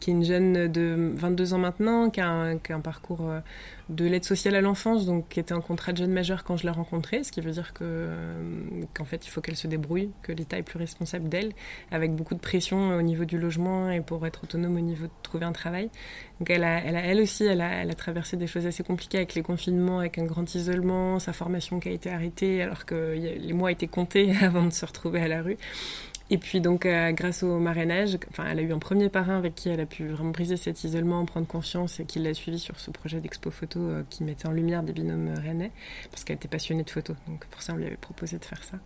qui 0.00 0.10
est 0.10 0.12
une 0.12 0.24
jeune 0.24 0.68
de 0.68 1.12
22 1.14 1.54
ans 1.54 1.58
maintenant, 1.58 2.10
qui 2.10 2.20
a 2.20 2.28
un 2.28 2.80
parcours 2.80 3.30
de 3.88 4.06
l'aide 4.06 4.24
sociale 4.24 4.54
à 4.54 4.60
l'enfance, 4.60 5.06
donc 5.06 5.28
qui 5.28 5.40
était 5.40 5.52
un 5.52 5.60
contrat 5.60 5.92
de 5.92 5.98
jeune 5.98 6.12
majeur 6.12 6.44
quand 6.44 6.56
je 6.56 6.64
l'ai 6.64 6.70
rencontrée, 6.70 7.22
ce 7.22 7.32
qui 7.32 7.40
veut 7.40 7.50
dire 7.50 7.72
que 7.72 7.84
euh, 7.84 8.34
qu'en 8.94 9.04
fait 9.04 9.26
il 9.26 9.30
faut 9.30 9.40
qu'elle 9.40 9.56
se 9.56 9.66
débrouille, 9.66 10.10
que 10.22 10.32
l'État 10.32 10.58
est 10.58 10.62
plus 10.62 10.78
responsable 10.78 11.28
d'elle, 11.28 11.52
avec 11.90 12.14
beaucoup 12.14 12.34
de 12.34 12.40
pression 12.40 12.96
au 12.96 13.02
niveau 13.02 13.24
du 13.24 13.38
logement 13.38 13.90
et 13.90 14.00
pour 14.00 14.26
être 14.26 14.44
autonome 14.44 14.76
au 14.76 14.80
niveau 14.80 15.06
de 15.06 15.12
trouver 15.22 15.44
un 15.44 15.52
travail. 15.52 15.90
Donc 16.40 16.50
elle 16.50 16.64
a, 16.64 16.82
elle, 16.82 16.96
a, 16.96 17.00
elle 17.00 17.20
aussi, 17.20 17.44
elle 17.44 17.60
a, 17.60 17.82
elle 17.82 17.90
a 17.90 17.94
traversé 17.94 18.36
des 18.36 18.46
choses 18.46 18.66
assez 18.66 18.82
compliquées 18.82 19.18
avec 19.18 19.34
les 19.34 19.42
confinements, 19.42 19.98
avec 19.98 20.18
un 20.18 20.24
grand 20.24 20.54
isolement, 20.54 21.18
sa 21.18 21.32
formation 21.32 21.78
qui 21.78 21.88
a 21.88 21.92
été 21.92 22.10
arrêtée 22.10 22.62
alors 22.62 22.86
que 22.86 23.14
les 23.14 23.52
mois 23.52 23.70
étaient 23.70 23.86
comptés 23.86 24.34
avant 24.42 24.64
de 24.64 24.72
se 24.72 24.86
retrouver 24.86 25.20
à 25.20 25.28
la 25.28 25.42
rue. 25.42 25.58
Et 26.30 26.38
puis 26.38 26.62
donc 26.62 26.86
euh, 26.86 27.12
grâce 27.12 27.42
au 27.42 27.58
marrainage, 27.58 28.16
enfin 28.30 28.46
elle 28.50 28.58
a 28.58 28.62
eu 28.62 28.72
un 28.72 28.78
premier 28.78 29.10
parrain 29.10 29.36
avec 29.36 29.54
qui 29.54 29.68
elle 29.68 29.80
a 29.80 29.84
pu 29.84 30.06
vraiment 30.06 30.30
briser 30.30 30.56
cet 30.56 30.82
isolement, 30.82 31.22
prendre 31.26 31.46
confiance 31.46 32.00
et 32.00 32.06
qui 32.06 32.18
l'a 32.18 32.32
suivi 32.32 32.58
sur 32.58 32.80
ce 32.80 32.90
projet 32.90 33.20
d'expo 33.20 33.50
photo 33.50 33.78
euh, 33.78 34.02
qui 34.08 34.24
mettait 34.24 34.48
en 34.48 34.52
lumière 34.52 34.82
des 34.82 34.94
binômes 34.94 35.34
rennais 35.44 35.70
parce 36.10 36.24
qu'elle 36.24 36.36
était 36.36 36.48
passionnée 36.48 36.82
de 36.82 36.88
photos. 36.88 37.14
Donc 37.28 37.44
pour 37.50 37.60
ça 37.60 37.74
on 37.74 37.76
lui 37.76 37.84
avait 37.84 37.96
proposé 37.96 38.38
de 38.38 38.44
faire 38.44 38.64
ça. 38.64 38.78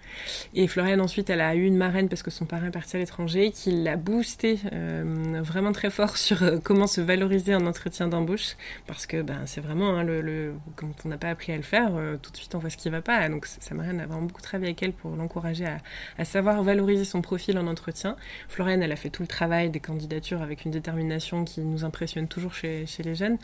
Et 0.55 0.67
Floriane 0.67 1.01
ensuite 1.01 1.31
elle 1.31 1.41
a 1.41 1.55
eu 1.55 1.65
une 1.65 1.77
marraine 1.77 2.09
parce 2.09 2.25
que 2.25 2.33
son 2.33 2.45
parrain 2.45 2.67
est 2.67 2.73
parti 2.73 2.97
à 2.97 2.99
l'étranger 2.99 3.53
qui 3.53 3.71
l'a 3.71 3.95
boosté 3.95 4.59
euh, 4.73 5.41
vraiment 5.45 5.71
très 5.71 5.91
fort 5.91 6.17
sur 6.17 6.61
comment 6.65 6.89
se 6.89 7.01
valoriser 7.01 7.55
en 7.55 7.67
entretien 7.67 8.09
d'embauche 8.09 8.57
parce 8.89 9.07
que 9.07 9.23
ben 9.23 9.43
c'est 9.47 9.61
vraiment 9.61 9.91
hein, 9.91 10.03
le, 10.03 10.55
quand 10.75 10.89
on 11.05 11.09
n'a 11.09 11.19
pas 11.19 11.31
appris 11.31 11.53
à 11.53 11.57
le 11.57 11.63
faire 11.63 11.93
tout 12.21 12.33
de 12.33 12.37
suite 12.37 12.57
on 12.57 12.59
voit 12.59 12.71
ce 12.71 12.77
qui 12.77 12.91
va 12.91 13.01
pas. 13.01 13.29
Donc 13.29 13.47
sa 13.47 13.77
marraine 13.77 14.01
a 14.01 14.07
vraiment 14.07 14.27
beaucoup 14.27 14.43
travaillé 14.43 14.71
avec 14.71 14.83
elle 14.83 14.93
pour 14.93 15.15
l'encourager 15.15 15.67
à, 15.67 15.79
à 16.19 16.25
savoir 16.25 16.65
valoriser 16.65 17.05
son 17.05 17.23
profil 17.29 17.59
en 17.59 17.67
entretien. 17.67 18.17
Floriane, 18.49 18.83
elle 18.83 18.91
a 18.91 18.97
fait 18.97 19.11
tout 19.11 19.21
le 19.21 19.29
travail 19.29 19.69
des 19.69 19.81
candidatures 19.81 20.41
avec 20.41 20.65
une 20.65 20.71
détermination 20.71 21.45
qui 21.45 21.61
nous 21.61 21.85
impressionne 21.85 22.27
toujours 22.27 22.55
chez, 22.55 22.87
les 23.05 23.15
jeunes. 23.15 23.37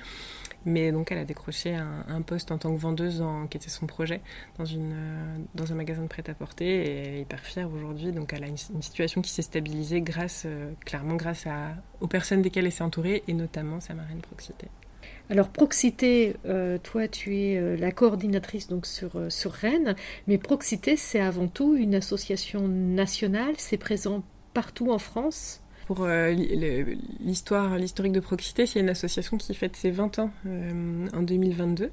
Mais 0.64 0.90
donc, 0.90 1.12
elle 1.12 1.18
a 1.18 1.26
décroché 1.26 1.74
un, 1.74 2.22
poste 2.22 2.50
en 2.50 2.56
tant 2.56 2.74
que 2.74 2.80
vendeuse, 2.80 3.22
qui 3.50 3.58
était 3.58 3.68
son 3.68 3.86
projet, 3.86 4.22
dans, 4.56 4.64
une, 4.64 4.92
euh, 4.94 5.36
dans 5.54 5.70
un 5.70 5.74
magasin 5.74 6.02
de 6.02 6.08
prêt-à-porter. 6.08 6.64
Et 6.64 6.96
elle 6.96 7.14
est 7.16 7.20
hyper 7.20 7.40
fière 7.40 7.70
aujourd'hui. 7.70 8.10
Donc, 8.12 8.32
elle 8.32 8.44
a 8.44 8.46
une, 8.46 8.56
situation 8.56 9.20
qui 9.20 9.30
s'est 9.30 9.42
stabilisée 9.42 10.00
grâce, 10.00 10.44
euh, 10.46 10.72
clairement 10.86 11.16
grâce 11.16 11.46
aux 12.00 12.08
personnes 12.08 12.40
desquelles 12.40 12.64
elle 12.64 12.72
s'est 12.72 12.82
entourée, 12.82 13.22
et 13.28 13.34
notamment 13.34 13.80
sa 13.80 13.92
marraine 13.92 14.22
Proxité. 14.22 14.68
Alors 15.30 15.48
Proxité, 15.48 16.36
euh, 16.46 16.76
toi 16.82 17.08
tu 17.08 17.36
es 17.38 17.56
euh, 17.56 17.76
la 17.76 17.92
coordinatrice 17.92 18.68
donc 18.68 18.84
sur, 18.84 19.16
euh, 19.16 19.30
sur 19.30 19.52
Rennes, 19.52 19.96
mais 20.26 20.36
Proxité 20.36 20.96
c'est 20.96 21.20
avant 21.20 21.48
tout 21.48 21.76
une 21.76 21.94
association 21.94 22.68
nationale, 22.68 23.54
c'est 23.56 23.78
présent 23.78 24.22
partout 24.52 24.92
en 24.92 24.98
France 24.98 25.60
pour 25.86 26.06
l'histoire, 27.20 27.76
l'historique 27.76 28.12
de 28.12 28.20
Proxité, 28.20 28.64
c'est 28.64 28.80
une 28.80 28.88
association 28.88 29.36
qui 29.36 29.52
fête 29.52 29.76
ses 29.76 29.90
20 29.90 30.18
ans 30.18 30.30
en 30.46 31.20
2022. 31.20 31.90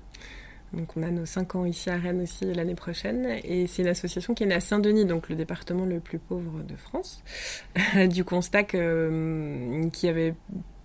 Donc 0.72 0.96
on 0.96 1.04
a 1.04 1.12
nos 1.12 1.26
5 1.26 1.56
ans 1.56 1.66
ici 1.66 1.90
à 1.90 1.98
Rennes 1.98 2.22
aussi 2.22 2.46
l'année 2.46 2.76
prochaine. 2.76 3.28
Et 3.44 3.68
c'est 3.68 3.82
une 3.82 3.90
association 3.90 4.34
qui 4.34 4.44
est 4.44 4.46
née 4.46 4.56
à 4.56 4.62
Saint-Denis, 4.62 5.04
donc 5.04 5.28
le 5.28 5.36
département 5.36 5.86
le 5.86 6.00
plus 6.00 6.20
pauvre 6.20 6.64
de 6.64 6.78
France. 6.78 7.22
du 8.10 8.24
constat 8.24 8.64
qu'il 8.64 9.92
y 10.04 10.08
avait 10.08 10.36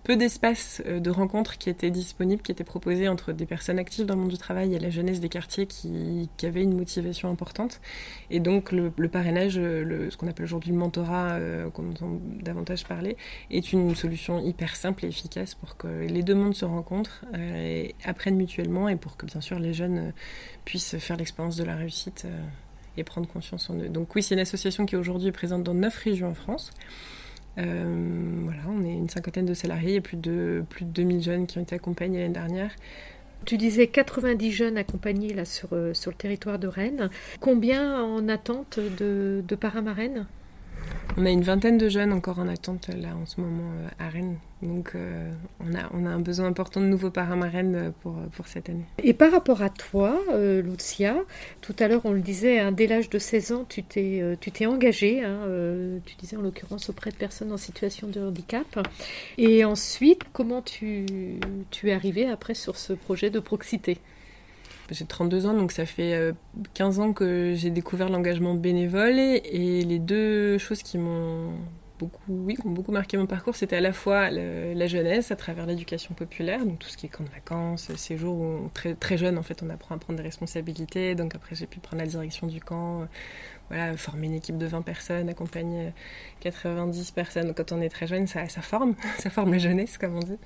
peu 0.07 0.15
d'espaces 0.15 0.81
euh, 0.85 1.01
de 1.01 1.09
rencontres 1.09 1.57
qui 1.57 1.69
étaient 1.69 1.91
disponibles, 1.91 2.41
qui 2.41 2.53
étaient 2.53 2.63
proposés 2.63 3.09
entre 3.09 3.33
des 3.33 3.45
personnes 3.45 3.77
actives 3.77 4.05
dans 4.05 4.15
le 4.15 4.21
monde 4.21 4.29
du 4.29 4.37
travail 4.37 4.73
et 4.73 4.79
la 4.79 4.89
jeunesse 4.89 5.19
des 5.19 5.27
quartiers 5.27 5.67
qui, 5.67 6.29
qui 6.37 6.45
avaient 6.45 6.63
une 6.63 6.77
motivation 6.77 7.29
importante. 7.29 7.81
Et 8.31 8.39
donc 8.39 8.71
le, 8.71 8.89
parrainage, 9.09 9.59
le, 9.59 10.09
ce 10.09 10.15
qu'on 10.15 10.29
appelle 10.29 10.45
aujourd'hui 10.45 10.71
le 10.71 10.77
mentorat, 10.77 11.31
euh, 11.31 11.69
qu'on 11.71 11.89
entend 11.89 12.21
davantage 12.41 12.85
parler, 12.85 13.17
est 13.51 13.73
une 13.73 13.93
solution 13.95 14.39
hyper 14.39 14.77
simple 14.77 15.03
et 15.03 15.09
efficace 15.09 15.55
pour 15.55 15.75
que 15.75 15.87
les 15.87 16.23
deux 16.23 16.35
mondes 16.35 16.55
se 16.55 16.63
rencontrent 16.63 17.25
euh, 17.35 17.87
et 17.89 17.95
apprennent 18.05 18.37
mutuellement 18.37 18.87
et 18.87 18.95
pour 18.95 19.17
que 19.17 19.25
bien 19.25 19.41
sûr 19.41 19.59
les 19.59 19.73
jeunes 19.73 20.13
puissent 20.63 20.97
faire 20.99 21.17
l'expérience 21.17 21.57
de 21.57 21.65
la 21.65 21.75
réussite 21.75 22.25
et 22.95 23.03
prendre 23.03 23.27
confiance 23.27 23.69
en 23.69 23.75
eux. 23.75 23.89
Donc 23.89 24.15
oui, 24.15 24.23
c'est 24.23 24.35
une 24.35 24.41
association 24.41 24.85
qui 24.85 24.95
aujourd'hui 24.95 25.27
est 25.27 25.33
présente 25.33 25.63
dans 25.63 25.73
neuf 25.73 25.97
régions 25.97 26.29
en 26.29 26.33
France. 26.33 26.71
Euh, 27.57 28.41
voilà, 28.43 28.61
on 28.69 28.83
est 28.83 28.93
une 28.93 29.09
cinquantaine 29.09 29.45
de 29.45 29.53
salariés 29.53 29.95
et 29.95 30.01
plus 30.01 30.17
de, 30.17 30.63
plus 30.69 30.85
de 30.85 30.91
2000 30.91 31.23
jeunes 31.23 31.47
qui 31.47 31.57
ont 31.57 31.61
été 31.61 31.75
accompagnés 31.75 32.19
l'année 32.19 32.33
dernière. 32.33 32.71
Tu 33.45 33.57
disais 33.57 33.87
90 33.87 34.51
jeunes 34.51 34.77
accompagnés 34.77 35.33
là 35.33 35.45
sur, 35.45 35.69
euh, 35.71 35.93
sur 35.93 36.11
le 36.11 36.17
territoire 36.17 36.59
de 36.59 36.67
Rennes. 36.67 37.09
Combien 37.39 38.03
en 38.03 38.27
attente 38.29 38.79
de, 38.79 39.43
de 39.47 39.55
on 41.19 41.25
a 41.25 41.31
une 41.31 41.41
vingtaine 41.41 41.79
de 41.79 41.89
jeunes 41.89 42.13
encore 42.13 42.37
en 42.37 42.47
attente 42.47 42.89
là 42.89 43.09
en 43.19 43.25
ce 43.25 43.41
moment 43.41 43.71
euh, 43.73 43.87
à 43.97 44.07
Rennes. 44.07 44.37
Donc 44.61 44.91
euh, 44.93 45.31
on, 45.59 45.73
a, 45.73 45.89
on 45.93 46.05
a 46.05 46.09
un 46.09 46.19
besoin 46.19 46.45
important 46.45 46.79
de 46.79 46.85
nouveaux 46.85 47.09
paramarènes 47.09 47.75
euh, 47.75 47.89
pour, 48.01 48.15
pour 48.33 48.47
cette 48.47 48.69
année. 48.69 48.85
Et 49.01 49.13
par 49.13 49.31
rapport 49.31 49.63
à 49.63 49.69
toi, 49.69 50.19
Lucia, 50.63 51.15
tout 51.61 51.75
à 51.79 51.87
l'heure 51.87 52.01
on 52.05 52.11
le 52.11 52.19
disait, 52.21 52.59
hein, 52.59 52.71
dès 52.71 52.85
l'âge 52.85 53.09
de 53.09 53.17
16 53.17 53.51
ans, 53.51 53.65
tu 53.67 53.81
t'es, 53.81 54.21
tu 54.39 54.51
t'es 54.51 54.67
engagée, 54.67 55.23
hein, 55.23 55.39
tu 56.05 56.15
disais 56.17 56.37
en 56.37 56.41
l'occurrence 56.41 56.89
auprès 56.89 57.09
de 57.09 57.15
personnes 57.15 57.51
en 57.51 57.57
situation 57.57 58.07
de 58.07 58.21
handicap. 58.21 58.87
Et 59.39 59.65
ensuite, 59.65 60.21
comment 60.33 60.61
tu, 60.61 61.05
tu 61.71 61.89
es 61.89 61.93
arrivée 61.93 62.27
après 62.27 62.53
sur 62.53 62.77
ce 62.77 62.93
projet 62.93 63.29
de 63.29 63.39
proxité 63.39 63.97
j'ai 64.95 65.05
32 65.05 65.45
ans, 65.45 65.53
donc 65.53 65.71
ça 65.71 65.85
fait 65.85 66.33
15 66.73 66.99
euh, 66.99 67.03
ans 67.03 67.13
que 67.13 67.53
j'ai 67.55 67.69
découvert 67.69 68.09
l'engagement 68.09 68.53
bénévole 68.53 69.17
et 69.17 69.83
les 69.83 69.99
deux 69.99 70.57
choses 70.57 70.83
qui 70.83 70.97
m'ont 70.97 71.51
beaucoup, 71.99 72.21
oui, 72.27 72.55
qui 72.55 72.65
ont 72.65 72.71
beaucoup 72.71 72.91
marqué 72.91 73.17
mon 73.17 73.25
parcours, 73.25 73.55
c'était 73.55 73.77
à 73.77 73.81
la 73.81 73.93
fois 73.93 74.29
la 74.29 74.87
jeunesse 74.87 75.31
à 75.31 75.35
travers 75.35 75.65
l'éducation 75.65 76.13
populaire, 76.13 76.65
donc 76.65 76.79
tout 76.79 76.89
ce 76.89 76.97
qui 76.97 77.05
est 77.05 77.09
camp 77.09 77.23
de 77.23 77.29
vacances, 77.29 77.93
séjours 77.95 78.37
où 78.37 78.69
très, 78.73 78.95
très 78.95 79.17
jeune 79.17 79.37
en 79.37 79.43
fait 79.43 79.61
on 79.63 79.69
apprend 79.69 79.95
à 79.95 79.97
prendre 79.97 80.17
des 80.17 80.23
responsabilités, 80.23 81.15
donc 81.15 81.35
après 81.35 81.55
j'ai 81.55 81.67
pu 81.67 81.79
prendre 81.79 82.01
la 82.01 82.07
direction 82.07 82.47
du 82.47 82.61
camp, 82.61 83.07
voilà, 83.69 83.97
former 83.97 84.27
une 84.27 84.35
équipe 84.35 84.57
de 84.57 84.65
20 84.65 84.81
personnes, 84.81 85.27
accompagner 85.29 85.91
90 86.39 87.11
personnes. 87.11 87.53
Quand 87.53 87.71
on 87.71 87.81
est 87.81 87.89
très 87.89 88.07
jeune, 88.07 88.25
ça, 88.27 88.47
forme, 88.47 88.95
ça 89.17 89.29
forme 89.29 89.51
la 89.51 89.57
jeunesse, 89.57 89.97
comme 89.97 90.15
on 90.15 90.19
dit. 90.19 90.37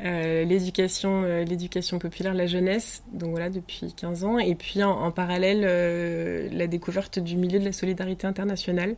Euh, 0.00 0.44
l'éducation, 0.44 1.22
euh, 1.24 1.98
populaire, 1.98 2.34
la 2.34 2.46
jeunesse, 2.46 3.02
donc 3.12 3.30
voilà, 3.30 3.50
depuis 3.50 3.92
15 3.94 4.24
ans. 4.24 4.38
Et 4.38 4.54
puis 4.54 4.82
en, 4.84 5.10
parallèle, 5.10 5.62
euh, 5.64 6.48
la 6.52 6.66
découverte 6.66 7.18
du 7.18 7.36
milieu 7.36 7.58
de 7.58 7.64
la 7.64 7.72
solidarité 7.72 8.26
internationale, 8.26 8.96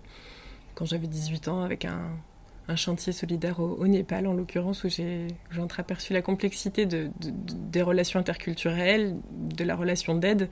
quand 0.75 0.85
j'avais 0.85 1.07
18 1.07 1.49
ans, 1.49 1.63
avec 1.63 1.85
un, 1.85 2.11
chantier 2.77 3.13
solidaire 3.13 3.61
au, 3.61 3.87
Népal, 3.87 4.27
en 4.27 4.33
l'occurrence, 4.33 4.85
où 4.85 4.89
j'ai, 4.89 5.29
entreaperçu 5.59 6.13
la 6.13 6.23
complexité 6.23 6.87
de, 6.87 7.11
des 7.21 7.83
relations 7.83 8.19
interculturelles, 8.19 9.17
de 9.33 9.65
la 9.65 9.77
relation 9.77 10.15
d'aide 10.15 10.49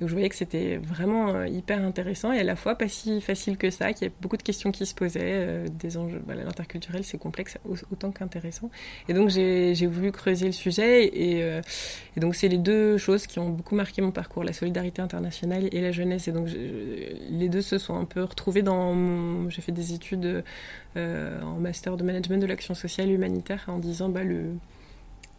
où 0.00 0.08
je 0.08 0.12
voyais 0.12 0.28
que 0.28 0.34
c'était 0.34 0.76
vraiment 0.76 1.34
euh, 1.34 1.46
hyper 1.46 1.82
intéressant 1.84 2.32
et 2.32 2.40
à 2.40 2.44
la 2.44 2.56
fois 2.56 2.74
pas 2.74 2.88
si 2.88 3.20
facile 3.20 3.56
que 3.56 3.70
ça, 3.70 3.92
qu'il 3.92 4.08
y 4.08 4.10
a 4.10 4.12
beaucoup 4.20 4.36
de 4.36 4.42
questions 4.42 4.70
qui 4.70 4.86
se 4.86 4.94
posaient, 4.94 5.20
euh, 5.22 5.66
enjeux. 5.96 6.22
L'interculturel, 6.28 7.04
c'est 7.04 7.18
complexe 7.18 7.58
autant 7.90 8.10
qu'intéressant. 8.10 8.70
Et 9.08 9.14
donc 9.14 9.28
j'ai 9.28 9.86
voulu 9.86 10.12
creuser 10.12 10.46
le 10.46 10.52
sujet 10.52 11.06
et, 11.06 11.42
euh, 11.42 11.60
et 12.16 12.20
donc 12.20 12.34
c'est 12.34 12.48
les 12.48 12.58
deux 12.58 12.96
choses 12.96 13.26
qui 13.26 13.38
ont 13.38 13.50
beaucoup 13.50 13.74
marqué 13.74 14.00
mon 14.00 14.10
parcours, 14.10 14.44
la 14.44 14.52
solidarité 14.52 15.02
internationale 15.02 15.68
et 15.72 15.80
la 15.80 15.92
jeunesse. 15.92 16.28
Et 16.28 16.32
donc 16.32 16.48
les 16.48 17.48
deux 17.48 17.62
se 17.62 17.78
sont 17.78 17.96
un 17.96 18.04
peu 18.04 18.22
retrouvés 18.22 18.62
dans. 18.62 19.48
J'ai 19.50 19.62
fait 19.62 19.72
des 19.72 19.92
études 19.92 20.44
en 20.96 21.58
master 21.60 21.96
de 21.96 22.04
management 22.04 22.38
de 22.38 22.46
l'action 22.46 22.74
sociale 22.74 23.10
et 23.10 23.12
humanitaire 23.12 23.64
en 23.68 23.78
disant 23.78 24.08
bah 24.08 24.20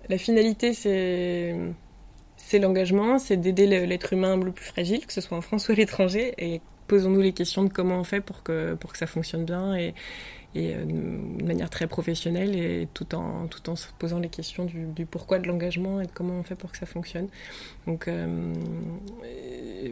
la 0.09 0.17
finalité 0.17 0.73
c'est 0.73 1.55
c'est 2.45 2.60
l'engagement, 2.60 3.19
c'est 3.19 3.38
d'aider 3.38 3.67
l'être 3.67 4.13
humain 4.13 4.38
le 4.38 4.51
plus 4.51 4.65
fragile, 4.65 5.06
que 5.06 5.13
ce 5.13 5.21
soit 5.21 5.38
en 5.38 5.41
France 5.41 5.69
ou 5.69 5.71
à 5.71 5.75
l'étranger, 5.75 6.34
et 6.38 6.62
posons-nous 6.88 7.21
les 7.21 7.34
questions 7.34 7.63
de 7.63 7.71
comment 7.71 7.99
on 7.99 8.04
fait 8.04 8.21
pour 8.21 8.43
que, 8.43 8.73
pour 8.75 8.91
que 8.91 8.97
ça 8.97 9.08
fonctionne 9.08 9.45
bien 9.45 9.75
et, 9.75 9.93
et 10.53 10.75
euh, 10.75 10.83
de 10.85 11.45
manière 11.45 11.69
très 11.69 11.87
professionnelle 11.87 12.55
et 12.55 12.87
tout 12.93 13.15
en, 13.15 13.47
tout 13.47 13.69
en 13.69 13.75
se 13.75 13.87
posant 13.99 14.19
les 14.19 14.27
questions 14.27 14.65
du, 14.65 15.05
pourquoi 15.05 15.39
de 15.39 15.47
l'engagement 15.47 16.01
et 16.01 16.05
de 16.05 16.11
comment 16.13 16.33
on 16.33 16.43
fait 16.43 16.55
pour 16.55 16.71
que 16.71 16.77
ça 16.77 16.85
fonctionne. 16.85 17.27
Donc 17.87 18.07
euh, 18.07 18.53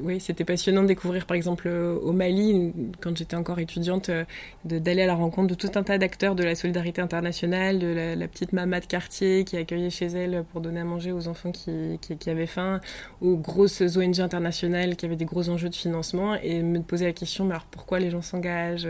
oui, 0.02 0.20
c'était 0.20 0.44
passionnant 0.44 0.84
de 0.84 0.88
découvrir 0.88 1.26
par 1.26 1.36
exemple 1.36 1.70
au 1.70 2.12
Mali, 2.12 2.74
quand 3.02 3.18
j'étais 3.18 3.36
encore 3.36 3.60
étudiante, 3.60 4.10
euh, 4.10 4.26
d'aller 4.66 5.04
à 5.04 5.08
la 5.08 5.16
rencontre 5.16 5.48
de 5.48 5.56
tout 5.56 5.72
un 5.76 5.84
tas 5.84 5.98
d'acteurs 5.98 6.36
de 6.36 6.44
la 6.44 6.56
solidarité 6.56 7.02
internationale, 7.02 7.80
de 7.80 8.16
la, 8.18 8.28
petite 8.28 8.54
maman 8.54 8.80
de 8.80 8.86
quartier 8.86 9.46
qui 9.46 9.58
accueillait 9.58 9.90
chez 9.90 10.06
elle 10.08 10.44
pour 10.52 10.62
donner 10.62 10.82
à 10.82 10.84
manger 10.84 11.12
aux 11.12 11.28
enfants 11.28 11.52
qui, 11.52 11.98
qui, 12.02 12.18
qui, 12.18 12.30
avaient 12.30 12.46
faim, 12.46 12.80
aux 13.22 13.36
grosses 13.38 13.82
ONG 13.82 14.20
internationales 14.20 14.96
qui 14.96 15.06
avaient 15.06 15.16
des 15.16 15.26
gros 15.26 15.50
enjeux 15.50 15.70
de 15.70 15.76
financement 15.76 16.36
et 16.36 16.62
me 16.62 16.82
poser 16.82 17.06
la 17.06 17.14
question, 17.14 17.46
mais 17.46 17.52
alors 17.52 17.66
pourquoi 17.66 18.00
les 18.00 18.12
gens 18.12 18.22
s'engagent? 18.22 18.88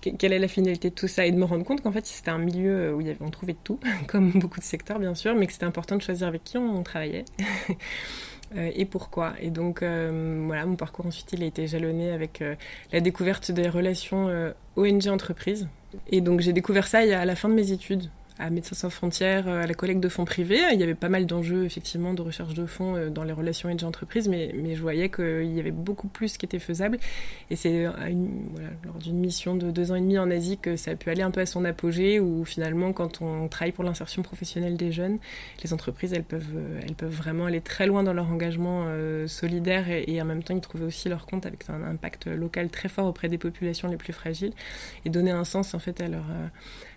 Quelle 0.00 0.32
est 0.32 0.38
la 0.38 0.48
finalité 0.48 0.90
de 0.90 0.94
tout 0.94 1.06
ça 1.10 1.26
et 1.26 1.32
de 1.32 1.36
me 1.36 1.44
rendre 1.44 1.64
compte 1.64 1.82
qu'en 1.82 1.92
fait 1.92 2.06
c'était 2.06 2.30
un 2.30 2.38
milieu 2.38 2.94
où 2.94 3.00
il 3.00 3.06
y 3.06 3.10
avait, 3.10 3.18
on 3.20 3.30
trouvait 3.30 3.52
de 3.52 3.58
tout, 3.62 3.78
comme 4.06 4.30
beaucoup 4.30 4.60
de 4.60 4.64
secteurs 4.64 4.98
bien 4.98 5.14
sûr, 5.14 5.34
mais 5.34 5.46
que 5.46 5.52
c'était 5.52 5.66
important 5.66 5.96
de 5.96 6.02
choisir 6.02 6.26
avec 6.26 6.44
qui 6.44 6.58
on 6.58 6.82
travaillait. 6.82 7.24
Euh, 8.56 8.70
et 8.74 8.84
pourquoi. 8.84 9.34
Et 9.40 9.50
donc 9.50 9.82
euh, 9.82 10.42
voilà, 10.46 10.66
mon 10.66 10.76
parcours 10.76 11.06
ensuite 11.06 11.32
il 11.32 11.42
a 11.42 11.46
été 11.46 11.66
jalonné 11.66 12.10
avec 12.10 12.42
euh, 12.42 12.56
la 12.92 13.00
découverte 13.00 13.52
des 13.52 13.68
relations 13.68 14.28
ONG-entreprise. 14.76 15.68
Et 16.10 16.20
donc 16.20 16.40
j'ai 16.40 16.52
découvert 16.52 16.86
ça 16.86 16.98
à 16.98 17.24
la 17.24 17.36
fin 17.36 17.48
de 17.48 17.54
mes 17.54 17.72
études, 17.72 18.10
à 18.40 18.50
Médecins 18.50 18.74
sans 18.74 18.90
frontières, 18.90 19.48
à 19.48 19.66
la 19.66 19.74
collecte 19.74 20.00
de 20.00 20.08
fonds 20.08 20.24
privés. 20.24 20.60
Il 20.72 20.80
y 20.80 20.82
avait 20.82 20.94
pas 20.94 21.08
mal 21.08 21.26
d'enjeux 21.26 21.64
effectivement 21.64 22.14
de 22.14 22.22
recherche 22.22 22.54
de 22.54 22.66
fonds 22.66 23.08
dans 23.10 23.24
les 23.24 23.32
relations 23.32 23.68
et 23.68 23.84
entreprises, 23.84 24.28
mais, 24.28 24.52
mais 24.54 24.74
je 24.74 24.80
voyais 24.80 25.08
qu'il 25.08 25.52
y 25.54 25.60
avait 25.60 25.70
beaucoup 25.70 26.08
plus 26.08 26.36
qui 26.36 26.46
était 26.46 26.58
faisable. 26.58 26.98
Et 27.50 27.56
c'est 27.56 27.86
voilà, 27.86 28.68
lors 28.84 28.96
d'une 28.96 29.18
mission 29.18 29.54
de 29.54 29.70
deux 29.70 29.92
ans 29.92 29.96
et 29.96 30.00
demi 30.00 30.18
en 30.18 30.30
Asie 30.30 30.58
que 30.58 30.76
ça 30.76 30.92
a 30.92 30.94
pu 30.96 31.10
aller 31.10 31.22
un 31.22 31.30
peu 31.30 31.40
à 31.40 31.46
son 31.46 31.64
apogée, 31.64 32.20
où 32.20 32.44
finalement 32.44 32.92
quand 32.92 33.22
on 33.22 33.48
travaille 33.48 33.72
pour 33.72 33.84
l'insertion 33.84 34.22
professionnelle 34.22 34.76
des 34.76 34.92
jeunes, 34.92 35.18
les 35.62 35.72
entreprises 35.72 36.12
elles 36.12 36.24
peuvent, 36.24 36.58
elles 36.82 36.94
peuvent 36.94 37.14
vraiment 37.14 37.46
aller 37.46 37.60
très 37.60 37.86
loin 37.86 38.02
dans 38.02 38.12
leur 38.12 38.30
engagement 38.30 38.86
solidaire 39.26 39.86
et, 39.88 40.20
en 40.20 40.24
même 40.24 40.42
temps 40.42 40.54
ils 40.54 40.60
trouvaient 40.60 40.84
aussi 40.84 41.08
leur 41.08 41.26
compte 41.26 41.46
avec 41.46 41.68
un 41.68 41.82
impact 41.82 42.26
local 42.26 42.70
très 42.70 42.88
fort 42.88 43.06
auprès 43.06 43.28
des 43.28 43.38
populations 43.38 43.88
les 43.88 43.96
plus 43.96 44.12
fragiles 44.12 44.52
et 45.04 45.10
donner 45.10 45.30
un 45.30 45.44
sens 45.44 45.74
en 45.74 45.78
fait 45.78 46.00
à 46.00 46.08
leur, 46.08 46.24
euh, 46.30 46.46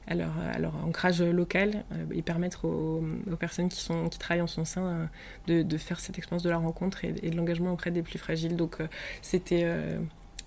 à 0.08 0.16
leur, 0.16 0.76
ancrage 0.86 1.22
local 1.22 1.84
euh, 1.92 2.06
et 2.14 2.22
permettre 2.22 2.66
aux, 2.66 3.04
personnes 3.40 3.70
qui, 3.70 3.88
travaillent 4.20 4.42
en 4.42 4.48
son 4.48 4.66
sein 4.66 5.10
euh, 5.50 5.64
de, 5.64 5.78
faire 5.78 6.00
cette 6.00 6.18
expérience 6.18 6.44
de 6.44 6.50
la 6.50 6.58
rencontre 6.58 7.06
et, 7.06 7.12
de 7.12 7.36
l'engagement 7.36 7.74
auprès 7.74 7.92
des 7.92 8.02
plus 8.02 8.20
fragiles. 8.20 8.56
Donc 8.56 8.78
c'était 9.22 9.66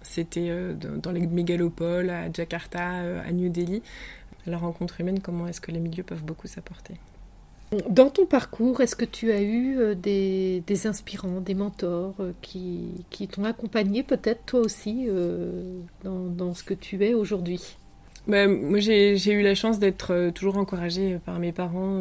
c'était 0.02 0.74
dans 1.02 1.10
les 1.10 1.26
mégalopoles, 1.26 2.10
à 2.10 2.32
Jakarta, 2.32 2.80
à 3.26 3.32
New 3.32 3.48
Delhi. 3.48 3.82
La 4.46 4.58
rencontre 4.58 5.00
humaine, 5.00 5.20
comment 5.20 5.48
est-ce 5.48 5.60
que 5.60 5.72
les 5.72 5.80
milieux 5.80 6.04
peuvent 6.04 6.24
beaucoup 6.24 6.46
s'apporter? 6.46 6.94
Dans 7.90 8.10
ton 8.10 8.26
parcours, 8.26 8.80
est-ce 8.80 8.94
que 8.94 9.04
tu 9.04 9.32
as 9.32 9.42
eu 9.42 9.78
euh, 9.78 9.94
des, 9.96 10.86
inspirants, 10.86 11.40
des 11.40 11.54
mentors 11.54 12.14
euh, 12.20 12.32
qui, 12.40 13.04
t'ont 13.28 13.44
accompagné 13.44 14.04
peut-être 14.04 14.44
toi 14.46 14.60
aussi 14.60 15.06
euh, 15.08 15.80
dans, 16.04 16.54
ce 16.54 16.62
que 16.62 16.74
tu 16.74 17.04
es 17.04 17.14
aujourd'hui? 17.14 17.76
Bah, 18.26 18.46
moi, 18.46 18.80
j'ai 18.80 19.32
eu 19.32 19.42
la 19.42 19.54
chance 19.54 19.78
d'être 19.78 20.30
toujours 20.30 20.56
encouragée 20.56 21.18
par 21.24 21.38
mes 21.38 21.52
parents 21.52 22.00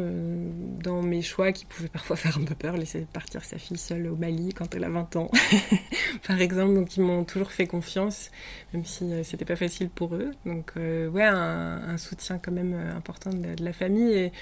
dans 0.82 1.02
mes 1.02 1.22
choix 1.22 1.52
qui 1.52 1.64
pouvaient 1.64 1.88
parfois 1.88 2.16
faire 2.16 2.38
un 2.38 2.44
peu 2.44 2.54
peur, 2.54 2.76
laisser 2.76 3.06
partir 3.12 3.44
sa 3.44 3.58
fille 3.58 3.78
seule 3.78 4.06
au 4.08 4.16
Mali 4.16 4.52
quand 4.52 4.74
elle 4.74 4.84
a 4.84 4.88
20 4.88 5.16
ans, 5.16 5.30
par 6.26 6.40
exemple. 6.40 6.74
Donc, 6.74 6.96
ils 6.96 7.02
m'ont 7.02 7.24
toujours 7.24 7.52
fait 7.52 7.66
confiance, 7.66 8.30
même 8.72 8.84
si 8.84 9.10
c'était 9.24 9.44
pas 9.44 9.56
facile 9.56 9.88
pour 9.88 10.14
eux. 10.14 10.32
Donc, 10.44 10.72
ouais, 10.76 11.24
un, 11.24 11.96
soutien 11.98 12.38
quand 12.38 12.52
même 12.52 12.74
important 12.96 13.30
de, 13.30 13.54
de 13.54 13.64
la 13.64 13.72
famille. 13.72 14.12
Et, 14.12 14.32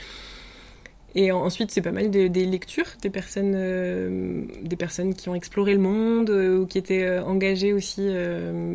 et 1.16 1.30
ensuite, 1.30 1.70
c'est 1.70 1.80
pas 1.82 1.92
mal 1.92 2.10
des, 2.10 2.28
lectures, 2.28 2.88
des 3.00 3.10
personnes, 3.10 3.52
euh, 3.54 4.42
des 4.62 4.74
personnes 4.74 5.14
qui 5.14 5.28
ont 5.28 5.34
exploré 5.36 5.72
le 5.72 5.78
monde 5.78 6.30
euh, 6.30 6.58
ou 6.58 6.66
qui 6.66 6.76
étaient 6.76 7.04
euh, 7.04 7.22
engagées 7.22 7.72
aussi 7.72 8.08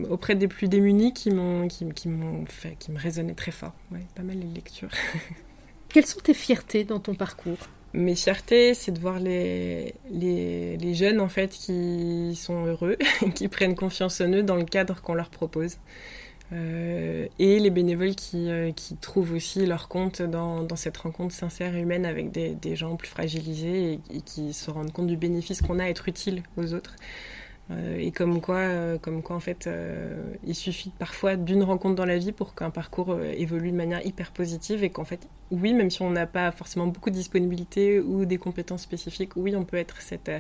auprès 0.10 0.36
des 0.36 0.48
plus 0.48 0.70
démunis, 0.70 1.14
qui 1.14 1.32
m'ont, 1.32 1.68
qui, 1.68 2.08
m'ont 2.08 2.46
fait, 2.46 2.76
qui 2.80 2.92
me 2.92 3.00
résonnaient 3.00 3.34
très 3.34 3.52
fort. 3.52 3.74
Ouais, 3.92 4.06
pas 4.16 4.24
mal 4.24 4.38
les 4.38 4.48
lectures. 4.48 4.90
Quelles 5.90 6.06
sont 6.06 6.22
tes 6.22 6.34
fiertés 6.34 6.86
dans 6.86 7.00
ton 7.00 7.14
parcours? 7.14 7.58
Mes 7.94 8.16
fiertés, 8.16 8.76
c'est 8.76 8.92
de 8.92 9.00
voir 9.00 9.20
les, 9.20 9.96
les, 10.12 10.78
les, 10.78 10.94
jeunes 10.94 11.20
en 11.20 11.28
fait 11.28 11.50
qui 11.50 12.36
sont 12.36 12.66
heureux, 12.66 12.98
qui 13.36 13.48
prennent 13.48 13.76
confiance 13.76 14.22
en 14.22 14.32
eux 14.32 14.44
dans 14.44 14.56
le 14.56 14.66
cadre 14.66 15.02
qu'on 15.02 15.16
leur 15.16 15.32
propose. 15.32 15.78
Euh, 16.52 17.28
et 17.38 17.60
les 17.60 17.70
bénévoles 17.70 18.16
qui, 18.16 18.50
euh, 18.50 18.72
qui, 18.72 18.96
trouvent 18.96 19.34
aussi 19.34 19.66
leur 19.66 19.88
compte 19.88 20.22
dans, 20.22 20.68
cette 20.76 20.98
rencontre 20.98 21.34
sincère 21.34 21.76
et 21.76 21.82
humaine 21.82 22.06
avec 22.06 22.32
des, 22.32 22.56
des 22.56 22.76
gens 22.76 22.96
plus 22.96 23.08
fragilisés 23.08 23.94
et, 23.94 24.18
et, 24.18 24.22
qui 24.22 24.54
se 24.54 24.72
rendent 24.72 24.92
compte 24.92 25.08
du 25.08 25.18
bénéfice 25.18 25.62
qu'on 25.62 25.78
a 25.78 25.84
à 25.84 25.90
être 25.90 26.08
utile 26.08 26.42
aux 26.58 26.74
autres. 26.74 26.96
Euh, 27.72 27.98
et 28.00 28.12
comme 28.12 28.42
quoi, 28.42 28.58
euh, 28.58 28.98
comme 28.98 29.22
quoi 29.22 29.36
en 29.36 29.40
fait, 29.40 29.68
euh, 29.68 30.34
il 30.44 30.56
suffit 30.56 30.92
parfois 30.98 31.36
d'une 31.36 31.62
rencontre 31.64 31.96
dans 31.96 32.06
la 32.06 32.18
vie 32.18 32.32
pour 32.32 32.56
qu'un 32.56 32.72
parcours 32.72 33.20
évolue 33.22 33.72
de 33.72 33.76
manière 33.76 34.04
hyper 34.06 34.32
positive 34.32 34.84
et 34.84 34.90
qu'en 34.90 35.06
fait, 35.06 35.28
oui, 35.52 35.74
même 35.74 35.92
si 35.92 36.02
on 36.02 36.10
n'a 36.10 36.26
pas 36.26 36.52
forcément 36.52 36.88
beaucoup 36.88 37.12
de 37.12 37.16
disponibilité 37.16 38.00
ou 38.00 38.26
des 38.26 38.38
compétences 38.38 38.82
spécifiques, 38.82 39.36
oui, 39.36 39.56
on 39.56 39.66
peut 39.66 39.78
être 39.78 40.02
cet 40.02 40.32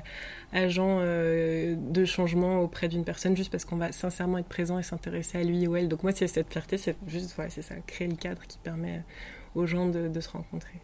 agent 0.53 0.99
de 1.01 2.05
changement 2.05 2.61
auprès 2.61 2.87
d'une 2.87 3.03
personne 3.03 3.35
juste 3.35 3.51
parce 3.51 3.65
qu'on 3.65 3.77
va 3.77 3.91
sincèrement 3.91 4.37
être 4.37 4.47
présent 4.47 4.77
et 4.79 4.83
s'intéresser 4.83 5.39
à 5.39 5.43
lui 5.43 5.67
ou 5.67 5.75
elle. 5.75 5.87
Donc 5.87 6.03
moi, 6.03 6.11
c'est 6.11 6.27
cette 6.27 6.51
fierté, 6.51 6.77
c'est 6.77 6.95
juste, 7.07 7.33
voilà, 7.35 7.49
c'est 7.49 7.63
ça, 7.63 7.75
créer 7.87 8.07
le 8.07 8.15
cadre 8.15 8.41
qui 8.47 8.57
permet 8.59 9.03
aux 9.55 9.65
gens 9.65 9.87
de, 9.87 10.07
de 10.07 10.19
se 10.19 10.29
rencontrer. 10.29 10.79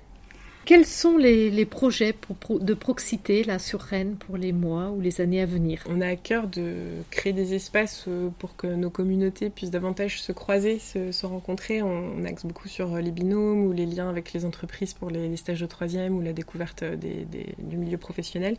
Quels 0.66 0.88
sont 0.88 1.18
les, 1.18 1.66
projets 1.66 2.16
de 2.50 2.74
proximité 2.74 3.44
là 3.44 3.60
sur 3.60 3.80
Rennes 3.80 4.16
pour 4.16 4.36
les 4.36 4.52
mois 4.52 4.90
ou 4.90 5.00
les 5.00 5.22
années 5.22 5.40
à 5.40 5.46
venir? 5.46 5.84
On 5.88 6.02
a 6.02 6.08
à 6.08 6.16
cœur 6.16 6.48
de 6.48 6.74
créer 7.12 7.34
des 7.34 7.54
espaces 7.54 8.06
euh, 8.08 8.30
pour 8.40 8.56
que 8.56 8.66
nos 8.66 8.90
communautés 8.90 9.52
puissent 9.52 9.70
davantage 9.70 10.24
se 10.24 10.32
croiser, 10.32 10.80
se, 10.80 11.26
rencontrer. 11.28 11.84
On, 11.84 12.26
axe 12.26 12.48
beaucoup 12.48 12.68
sur 12.68 12.96
euh, 12.96 13.00
les 13.00 13.12
binômes 13.12 13.68
ou 13.68 13.74
les 13.74 13.86
liens 13.86 14.10
avec 14.10 14.34
les 14.34 14.44
entreprises 14.44 14.96
pour 14.96 15.12
les, 15.12 15.38
stages 15.38 15.62
de 15.62 15.68
troisième 15.68 16.18
ou 16.18 16.22
la 16.22 16.34
découverte 16.34 16.84
du 16.84 17.78
milieu 17.78 18.00
professionnel. 18.00 18.58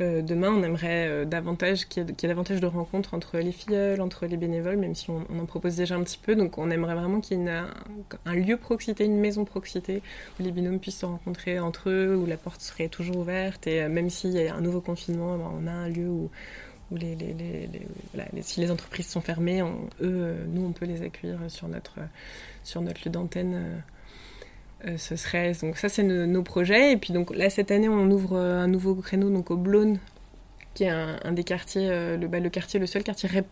Euh, 0.00 0.22
demain, 0.22 0.50
on 0.50 0.62
aimerait 0.62 1.08
euh, 1.08 1.24
davantage 1.24 1.86
qu'il 1.86 2.02
y, 2.02 2.06
ait 2.10 2.28
davantage 2.28 2.60
de 2.60 2.66
rencontres 2.66 3.14
entre 3.14 3.38
les 3.38 3.52
filleuls, 3.52 4.00
entre 4.00 4.26
les 4.26 4.36
bénévoles, 4.36 4.76
même 4.76 4.94
si 4.94 5.10
on, 5.10 5.24
en 5.38 5.46
propose 5.46 5.76
déjà 5.76 5.96
un 5.96 6.02
petit 6.02 6.18
peu. 6.18 6.34
Donc, 6.34 6.58
on 6.58 6.70
aimerait 6.70 6.94
vraiment 6.94 7.20
qu'il 7.20 7.38
y 7.38 7.46
ait 7.46 7.50
un, 8.24 8.34
lieu 8.34 8.56
proximité, 8.56 9.04
une 9.04 9.18
maison 9.18 9.44
proximité, 9.44 10.02
où 10.38 10.42
les 10.42 10.50
binômes 10.50 10.78
puissent 10.80 10.98
se 10.98 11.06
rencontrer 11.06 11.41
entre 11.60 11.90
eux, 11.90 12.16
où 12.16 12.26
la 12.26 12.36
porte 12.36 12.60
serait 12.60 12.88
toujours 12.88 13.18
ouverte. 13.18 13.66
Et 13.66 13.82
euh, 13.82 13.88
même 13.88 14.10
s'il 14.10 14.32
y 14.32 14.46
a 14.46 14.54
un 14.54 14.60
nouveau 14.60 14.80
confinement, 14.80 15.36
ben, 15.36 15.50
on 15.62 15.66
a 15.66 15.72
un 15.72 15.88
lieu 15.88 16.08
où, 16.08 16.30
les, 16.92 17.16
si 18.42 18.60
les 18.60 18.70
entreprises 18.70 19.08
sont 19.08 19.22
fermées, 19.22 19.62
eux, 20.02 20.36
nous, 20.48 20.66
on 20.66 20.72
peut 20.72 20.84
les 20.84 21.02
accueillir 21.02 21.38
sur 21.48 21.66
notre, 21.68 22.00
sur 22.64 22.82
notre 22.82 23.00
lieu 23.04 23.10
d'antenne 23.10 23.82
euh, 24.86 24.98
ce 24.98 25.14
serait 25.14 25.52
donc 25.60 25.76
ça 25.76 25.88
c'est 25.88 26.02
nos, 26.02 26.42
projets 26.42 26.92
et 26.92 26.96
puis 26.96 27.12
donc 27.12 27.34
là 27.36 27.48
cette 27.50 27.70
année 27.70 27.88
on 27.88 28.10
ouvre 28.10 28.36
euh, 28.36 28.58
un 28.58 28.66
nouveau 28.66 28.96
créneau 28.96 29.30
donc 29.30 29.52
au 29.52 29.56
Blône 29.56 29.98
qui 30.74 30.84
est 30.84 30.88
un, 30.88 31.32
des 31.32 31.44
quartiers 31.44 31.88
euh, 31.88 32.16
le, 32.16 32.26
bah, 32.26 32.40
le 32.40 32.50
quartier 32.50 32.80
le 32.80 32.86
seul 32.86 33.04
quartier 33.04 33.28
REP+ 33.28 33.46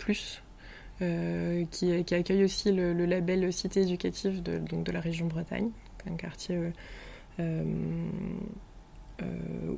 qui, 1.70 2.05
qui, 2.05 2.14
accueille 2.14 2.44
aussi 2.44 2.72
le, 2.72 2.92
label 3.07 3.53
cité 3.53 3.83
éducative 3.83 4.42
de, 4.42 4.59
donc 4.59 4.85
de 4.85 4.90
la 4.90 5.00
région 5.00 5.26
Bretagne 5.26 5.70
un 6.11 6.16
quartier 6.16 6.59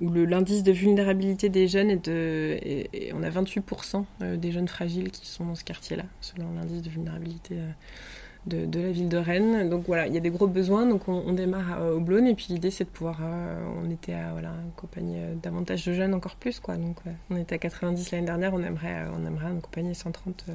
où 0.01 0.09
l'indice 0.11 0.63
de 0.63 0.73
vulnérabilité 0.73 1.49
des 1.49 1.67
jeunes 1.67 1.91
est 1.91 2.05
de 2.09 2.59
on 3.15 3.23
a 3.23 3.31
28% 3.31 4.05
des 4.37 4.53
jeunes 4.53 4.69
fragiles 4.69 5.11
qui 5.11 5.27
sont 5.27 5.47
dans 5.47 5.55
ce 5.55 5.65
quartier 5.65 5.97
là 5.97 6.05
selon 6.21 6.53
l'indice 6.55 6.83
de 6.83 6.89
vulnérabilité 6.91 7.57
de, 8.47 8.81
la 8.81 8.91
ville 8.91 9.09
de 9.09 9.17
Rennes. 9.17 9.69
Donc 9.69 9.85
voilà, 9.87 10.07
il 10.07 10.15
y 10.15 10.17
a 10.17 10.21
des 10.21 10.31
gros 10.31 10.47
besoins, 10.47 10.87
donc 10.87 11.09
on, 11.09 11.33
démarre 11.33 11.81
au 11.95 12.01
Blône 12.01 12.27
et 12.27 12.35
puis 12.35 12.47
l'idée 12.51 12.71
c'est 12.71 12.85
de 12.85 12.89
pouvoir, 12.89 13.21
euh, 13.23 13.65
on 13.83 13.91
était 13.91 14.15
à 14.15 14.33
voilà, 14.33 14.53
accompagner 14.77 15.19
euh, 15.19 15.35
davantage 15.43 15.87
de 15.87 15.93
jeunes 15.93 16.15
encore 16.15 16.37
plus 16.37 16.61
quoi. 16.61 16.77
Donc 16.77 16.97
on 17.31 17.37
était 17.37 17.55
à 17.55 17.59
90 17.59 18.11
l'année 18.11 18.27
dernière, 18.27 18.55
on 18.55 18.63
aimerait, 18.63 19.03
euh, 19.03 19.11
on 19.17 19.27
aimerait 19.27 19.47
accompagner 19.47 19.95
130. 19.95 20.47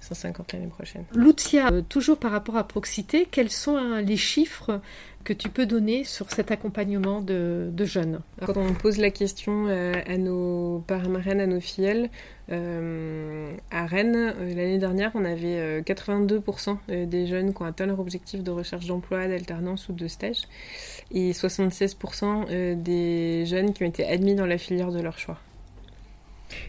150 0.00 0.52
l'année 0.52 0.66
prochaine. 0.66 1.04
Lucia, 1.14 1.70
toujours 1.88 2.18
par 2.18 2.32
rapport 2.32 2.56
à 2.56 2.64
Proxité, 2.66 3.26
quels 3.30 3.50
sont 3.50 3.76
hein, 3.76 4.00
les 4.00 4.16
chiffres 4.16 4.80
que 5.24 5.32
tu 5.32 5.50
peux 5.50 5.66
donner 5.66 6.04
sur 6.04 6.30
cet 6.30 6.50
accompagnement 6.50 7.20
de, 7.20 7.70
jeunes? 7.84 8.20
Quand 8.44 8.56
on 8.56 8.72
pose 8.72 8.98
la 8.98 9.10
question 9.10 9.66
euh, 9.68 9.92
à 10.06 10.16
nos 10.16 10.82
parents 10.86 11.14
à 11.14 11.46
nos 11.46 11.60
filles, 11.60 12.08
euh, 12.50 13.52
à 13.70 13.86
Rennes, 13.86 14.34
euh, 14.38 14.54
l'année 14.54 14.78
dernière, 14.78 15.10
on 15.14 15.24
avait 15.24 15.82
82% 15.82 16.78
des 17.06 17.26
jeunes 17.26 17.52
qui 17.52 17.62
ont 17.62 17.66
atteint 17.66 17.86
leur 17.86 18.00
objectif 18.00 18.42
de 18.42 18.50
recherche 18.50 18.86
d'emploi, 18.86 19.28
d'alternance 19.28 19.88
ou 19.88 19.92
de 19.92 20.08
stage, 20.08 20.42
et 21.12 21.32
76% 21.32 22.74
des 22.74 23.44
jeunes 23.46 23.72
qui 23.72 23.82
ont 23.82 23.86
été 23.86 24.06
admis 24.06 24.34
dans 24.34 24.46
la 24.46 24.58
filière 24.58 24.90
de 24.90 25.00
leur 25.00 25.18
choix. 25.18 25.38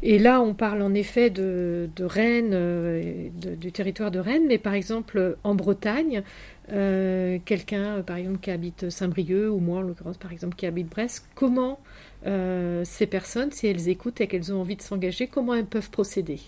Et 0.03 0.19
là, 0.19 0.41
on 0.41 0.53
parle 0.53 0.81
en 0.81 0.93
effet 0.93 1.29
de, 1.29 1.89
Rennes, 1.99 2.51
euh, 2.53 3.29
du 3.33 3.71
territoire 3.71 4.11
de 4.11 4.19
Rennes, 4.19 4.45
mais 4.47 4.57
par 4.57 4.73
exemple 4.73 5.37
en 5.43 5.55
Bretagne, 5.55 6.23
euh, 6.71 7.37
quelqu'un, 7.45 7.97
euh, 7.97 8.03
par 8.03 8.17
exemple, 8.17 8.39
qui 8.39 8.51
habite 8.51 8.89
Saint-Brieuc, 8.89 9.49
ou 9.49 9.59
moi 9.59 9.79
en 9.79 9.81
l'occurrence, 9.81 10.17
par 10.17 10.31
exemple, 10.31 10.55
qui 10.55 10.65
habite 10.65 10.89
Brest, 10.89 11.27
comment 11.35 11.79
ces 12.23 13.07
personnes, 13.07 13.51
si 13.51 13.65
elles 13.65 13.89
écoutent 13.89 14.21
et 14.21 14.27
qu'elles 14.27 14.53
ont 14.53 14.61
envie 14.61 14.75
de 14.75 14.83
s'engager, 14.83 15.25
comment 15.27 15.55
elles 15.55 15.65
peuvent 15.65 15.89
procéder? 15.89 16.39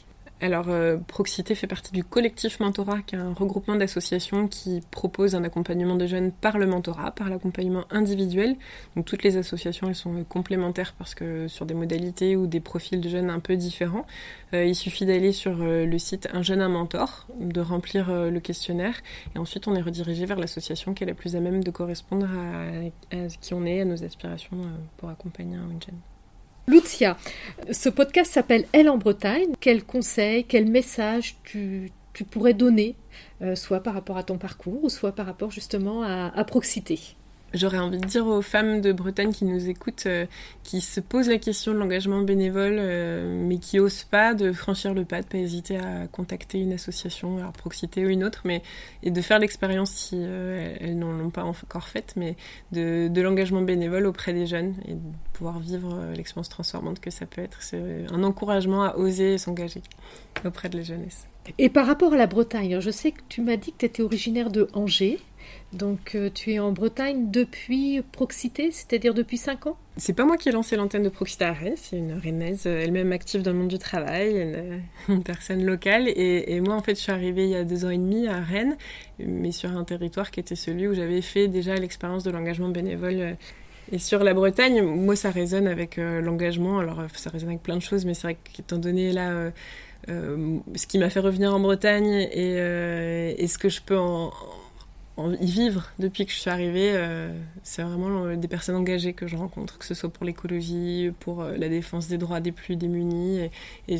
Alors, 0.43 0.65
euh, 0.67 0.97
Proxité 1.07 1.55
fait 1.55 1.67
partie 1.67 1.93
du 1.93 2.03
collectif 2.03 2.59
Mentorat, 2.59 3.01
qui 3.01 3.15
est 3.15 3.17
un 3.17 3.31
regroupement 3.31 3.77
d'associations 3.77 4.49
qui 4.49 4.81
propose 4.91 5.35
un 5.35 5.43
accompagnement 5.45 5.95
de 5.95 6.05
jeunes 6.05 6.33
par 6.33 6.57
le 6.57 6.67
mentorat, 6.67 7.11
par 7.11 7.29
l'accompagnement 7.29 7.85
individuel. 7.91 8.57
Donc, 8.97 9.05
toutes 9.05 9.23
les 9.23 9.37
associations, 9.37 9.87
elles 9.87 9.95
sont 9.95 10.25
complémentaires 10.25 10.95
parce 10.97 11.15
que 11.15 11.47
sur 11.47 11.65
des 11.65 11.73
modalités 11.73 12.35
ou 12.35 12.45
des 12.45 12.59
profils 12.59 12.99
de 12.99 13.07
jeunes 13.07 13.29
un 13.29 13.39
peu 13.39 13.55
différents. 13.55 14.05
Euh, 14.53 14.65
il 14.65 14.75
suffit 14.75 15.05
d'aller 15.05 15.31
sur 15.31 15.61
euh, 15.61 15.85
le 15.85 15.97
site 15.97 16.27
Un 16.33 16.41
jeune, 16.41 16.59
un 16.59 16.67
mentor, 16.67 17.25
de 17.39 17.61
remplir 17.61 18.11
le 18.11 18.39
questionnaire, 18.41 18.95
et 19.35 19.39
ensuite 19.39 19.69
on 19.69 19.75
est 19.75 19.81
redirigé 19.81 20.25
vers 20.25 20.39
l'association 20.39 20.93
qui 20.93 21.05
est 21.05 21.07
la 21.07 21.13
plus 21.13 21.37
à 21.37 21.39
même 21.39 21.63
de 21.63 21.71
correspondre 21.71 22.25
à, 22.25 23.15
à 23.15 23.27
qui 23.39 23.53
on 23.53 23.65
est, 23.65 23.79
à 23.79 23.85
nos 23.85 24.03
aspirations 24.03 24.57
pour 24.97 25.07
accompagner 25.07 25.55
un 25.55 25.69
jeune. 25.69 25.99
Lucia, 26.65 27.17
ce 27.71 27.89
podcast 27.89 28.31
s'appelle 28.31 28.65
Elle 28.71 28.89
en 28.89 28.97
Bretagne. 28.97 29.53
Quel 29.59 29.83
conseil, 29.83 30.45
quel 30.45 30.65
message 30.69 31.35
tu, 31.43 31.91
pourrais 32.31 32.53
donner, 32.53 32.95
euh, 33.41 33.55
soit 33.55 33.81
par 33.81 33.93
rapport 33.93 34.17
à 34.17 34.23
ton 34.23 34.37
parcours, 34.37 34.81
ou 34.83 34.89
soit 34.89 35.11
par 35.11 35.25
rapport 35.25 35.51
justement 35.51 36.03
à, 36.03 36.31
à 36.33 36.43
Proxité? 36.45 37.15
J'aurais 37.53 37.77
envie 37.77 37.99
de 37.99 38.05
dire 38.07 38.25
aux 38.25 38.41
femmes 38.41 38.81
de 38.81 38.91
Bretagne 38.91 39.31
qui 39.31 39.45
nous 39.45 39.69
écoutent, 39.69 40.07
euh, 40.07 40.25
qui 40.63 40.81
se 40.81 40.99
posent 40.99 41.29
la 41.29 41.37
question 41.37 41.71
de 41.71 41.77
l'engagement 41.77 42.21
bénévole, 42.21 42.77
euh, 42.79 43.45
mais 43.47 43.59
qui 43.59 43.79
osent 43.79 44.05
pas 44.05 44.33
de 44.33 44.51
franchir 44.51 44.95
le 44.95 45.05
pas, 45.05 45.21
de 45.21 45.27
pas 45.27 45.37
hésiter 45.37 45.77
à 45.77 46.07
contacter 46.07 46.59
une 46.59 46.73
association, 46.73 47.37
alors 47.37 47.53
Proxité 47.53 48.05
ou 48.05 48.09
une 48.09 48.23
autre, 48.23 48.41
mais 48.45 48.63
et 49.03 49.11
de 49.11 49.21
faire 49.21 49.37
l'expérience 49.37 49.91
si 49.91 50.15
euh, 50.17 50.75
elles 50.79 50.97
n'en 50.97 51.11
l'ont 51.11 51.29
pas 51.29 51.43
encore 51.43 51.87
faite, 51.87 52.13
mais 52.15 52.35
de, 52.71 53.07
de 53.07 53.21
l'engagement 53.21 53.61
bénévole 53.61 54.07
auprès 54.07 54.33
des 54.33 54.47
jeunes 54.47 54.73
et 54.87 54.95
de 54.95 54.99
pouvoir 55.33 55.59
vivre 55.59 55.95
l'expérience 56.15 56.49
transformante 56.49 56.99
que 56.99 57.11
ça 57.11 57.27
peut 57.27 57.41
être. 57.41 57.61
C'est 57.61 58.05
un 58.11 58.23
encouragement 58.23 58.83
à 58.83 58.95
oser 58.95 59.37
s'engager 59.37 59.83
auprès 60.43 60.69
de 60.69 60.77
la 60.77 60.83
jeunesse. 60.83 61.27
Et 61.57 61.69
par 61.69 61.85
rapport 61.85 62.13
à 62.13 62.17
la 62.17 62.27
Bretagne, 62.27 62.79
je 62.79 62.89
sais 62.89 63.11
que 63.11 63.21
tu 63.29 63.41
m'as 63.41 63.57
dit 63.57 63.71
que 63.71 63.77
tu 63.79 63.85
étais 63.85 64.03
originaire 64.03 64.49
de 64.49 64.67
Angers. 64.73 65.19
Donc 65.73 66.15
euh, 66.15 66.29
tu 66.33 66.53
es 66.53 66.59
en 66.59 66.71
Bretagne 66.71 67.31
depuis 67.31 68.01
Proxité, 68.11 68.71
c'est-à-dire 68.71 69.13
depuis 69.13 69.37
5 69.37 69.67
ans? 69.67 69.77
C'est 69.97 70.13
pas 70.13 70.23
moi 70.23 70.37
qui 70.37 70.49
ai 70.49 70.51
lancé 70.51 70.75
l'antenne 70.75 71.03
de 71.03 71.09
Proxité 71.09 71.45
à 71.45 71.55
c'est 71.75 71.97
une 71.97 72.13
rennaise 72.13 72.63
euh, 72.65 72.81
elle-même 72.81 73.11
active 73.11 73.41
dans 73.41 73.51
le 73.51 73.57
monde 73.57 73.67
du 73.67 73.79
travail, 73.79 74.81
une, 75.07 75.23
personne 75.23 75.65
locale. 75.65 76.07
Et, 76.07 76.61
moi 76.61 76.75
en 76.75 76.81
fait 76.81 76.95
je 76.95 77.01
suis 77.01 77.11
arrivée 77.11 77.45
il 77.45 77.49
y 77.49 77.55
a 77.55 77.63
deux 77.63 77.85
ans 77.85 77.89
et 77.89 77.97
demi 77.97 78.27
à 78.27 78.39
Rennes, 78.39 78.77
mais 79.19 79.51
sur 79.51 79.75
un 79.75 79.83
territoire 79.83 80.31
qui 80.31 80.39
était 80.39 80.55
celui 80.55 80.87
où 80.87 80.93
j'avais 80.93 81.21
fait 81.21 81.47
déjà 81.47 81.75
l'expérience 81.75 82.23
de 82.23 82.31
l'engagement 82.31 82.69
bénévole. 82.69 83.35
Et 83.91 83.97
sur 83.99 84.23
la 84.23 84.33
Bretagne, 84.33 84.81
moi 84.81 85.15
ça 85.15 85.31
résonne 85.31 85.67
avec 85.67 85.97
euh, 85.97 86.21
l'engagement, 86.21 86.79
alors 86.79 87.03
ça 87.15 87.29
résonne 87.31 87.49
avec 87.49 87.63
plein 87.63 87.75
de 87.75 87.81
choses, 87.81 88.05
mais 88.05 88.13
c'est 88.13 88.27
vrai 88.27 88.37
qu'étant 88.53 88.77
donné 88.77 89.11
là... 89.11 89.51
ce 90.07 90.87
qui 90.87 90.97
m'a 90.97 91.09
fait 91.09 91.19
revenir 91.19 91.53
en 91.53 91.59
Bretagne 91.59 92.27
et, 92.31 93.35
et 93.37 93.47
ce 93.47 93.57
que 93.57 93.69
je 93.69 93.81
peux 93.81 93.97
y 95.17 95.45
vivre 95.45 95.89
depuis 95.99 96.25
que 96.25 96.31
je 96.31 96.37
suis 96.37 96.49
arrivée. 96.49 96.91
Euh, 96.93 97.31
c'est 97.61 97.83
vraiment 97.83 98.25
euh, 98.25 98.35
des 98.35 98.47
personnes 98.47 98.75
engagées 98.75 99.13
que 99.13 99.27
je 99.27 99.35
rencontre, 99.35 99.77
que 99.77 99.85
ce 99.85 99.93
soit 99.93 100.09
pour 100.09 100.25
l'écologie, 100.25 101.11
pour 101.19 101.41
euh, 101.41 101.55
la 101.57 101.69
défense 101.69 102.07
des 102.07 102.17
droits 102.17 102.39
des 102.39 102.51
plus 102.51 102.75
démunis. 102.75 103.49
Et, 103.87 103.97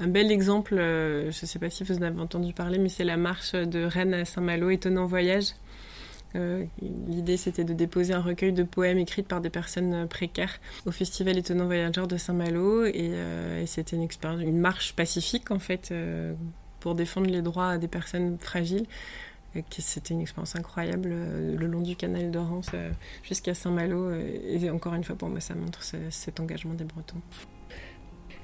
un, 0.00 0.06
bel 0.08 0.32
exemple, 0.32 0.76
je 0.76 1.26
ne 1.26 1.30
sais 1.30 1.58
pas 1.58 1.70
si 1.70 1.84
vous 1.84 1.98
en 1.98 2.02
avez 2.02 2.20
entendu 2.20 2.52
parler, 2.52 2.78
mais 2.78 2.88
c'est 2.88 3.04
la 3.04 3.16
marche 3.16 3.52
de 3.52 3.84
Rennes 3.84 4.14
à 4.14 4.24
Saint-Malo, 4.24 4.70
Étonnant 4.70 5.06
Voyage. 5.06 5.54
L'idée, 7.08 7.36
c'était 7.36 7.64
de 7.64 7.72
déposer 7.72 8.12
un 8.12 8.20
recueil 8.20 8.52
de 8.52 8.62
poèmes 8.62 8.98
écrits 8.98 9.22
par 9.22 9.40
des 9.40 9.50
personnes 9.50 10.06
précaires 10.08 10.60
au 10.84 10.90
Festival 10.90 11.38
Étonnant 11.38 11.66
Voyageur 11.66 12.06
de 12.06 12.16
Saint-Malo. 12.16 12.84
Et, 12.84 13.12
et 13.62 13.66
c'était 13.66 13.96
une, 13.96 14.06
une 14.40 14.58
marche 14.58 14.94
pacifique, 14.94 15.50
en 15.50 15.58
fait, 15.58 15.94
pour 16.80 16.94
défendre 16.94 17.28
les 17.28 17.42
droits 17.42 17.78
des 17.78 17.88
personnes 17.88 18.36
fragiles. 18.38 18.86
C'était 19.78 20.14
une 20.14 20.20
expérience 20.20 20.56
incroyable 20.56 21.10
euh, 21.12 21.56
le 21.56 21.66
long 21.66 21.80
du 21.80 21.96
canal 21.96 22.30
d'Orance 22.30 22.70
euh, 22.74 22.90
jusqu'à 23.22 23.54
Saint-Malo. 23.54 24.10
Euh, 24.10 24.38
et 24.48 24.70
encore 24.70 24.94
une 24.94 25.04
fois, 25.04 25.16
pour 25.16 25.28
moi, 25.28 25.40
ça 25.40 25.54
montre 25.54 25.82
cet 26.10 26.40
engagement 26.40 26.74
des 26.74 26.84
Bretons. 26.84 27.20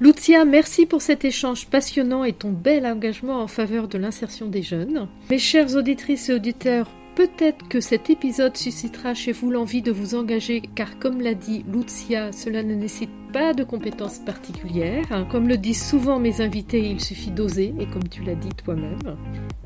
Lucia, 0.00 0.44
merci 0.44 0.86
pour 0.86 1.02
cet 1.02 1.24
échange 1.24 1.68
passionnant 1.68 2.24
et 2.24 2.32
ton 2.32 2.50
bel 2.50 2.86
engagement 2.86 3.40
en 3.40 3.46
faveur 3.46 3.88
de 3.88 3.98
l'insertion 3.98 4.46
des 4.46 4.62
jeunes. 4.62 5.06
Mes 5.30 5.38
chères 5.38 5.76
auditrices 5.76 6.28
et 6.28 6.34
auditeurs, 6.34 6.90
Peut-être 7.14 7.68
que 7.68 7.80
cet 7.80 8.08
épisode 8.08 8.56
suscitera 8.56 9.12
chez 9.12 9.32
vous 9.32 9.50
l'envie 9.50 9.82
de 9.82 9.92
vous 9.92 10.14
engager, 10.14 10.62
car 10.74 10.98
comme 10.98 11.20
l'a 11.20 11.34
dit 11.34 11.64
Lucia, 11.70 12.32
cela 12.32 12.62
ne 12.62 12.74
nécessite 12.74 13.10
pas 13.32 13.52
de 13.52 13.64
compétences 13.64 14.18
particulières. 14.18 15.04
Hein. 15.10 15.26
Comme 15.30 15.46
le 15.46 15.58
disent 15.58 15.86
souvent 15.86 16.18
mes 16.18 16.40
invités, 16.40 16.80
il 16.90 17.00
suffit 17.00 17.30
d'oser, 17.30 17.74
et 17.78 17.86
comme 17.86 18.08
tu 18.08 18.22
l'as 18.22 18.34
dit 18.34 18.48
toi-même. 18.50 18.98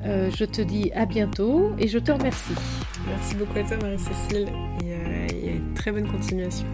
Euh, 0.04 0.30
je 0.36 0.44
te 0.44 0.60
dis 0.60 0.90
à 0.92 1.06
bientôt 1.06 1.70
et 1.78 1.86
je 1.86 1.98
te 1.98 2.10
remercie. 2.10 2.54
Merci 3.06 3.36
beaucoup 3.36 3.58
à 3.58 3.62
toi 3.62 3.76
Marie-Cécile 3.80 4.48
et, 4.84 4.92
euh, 4.92 5.26
et 5.32 5.74
très 5.74 5.92
bonne 5.92 6.10
continuation. 6.10 6.66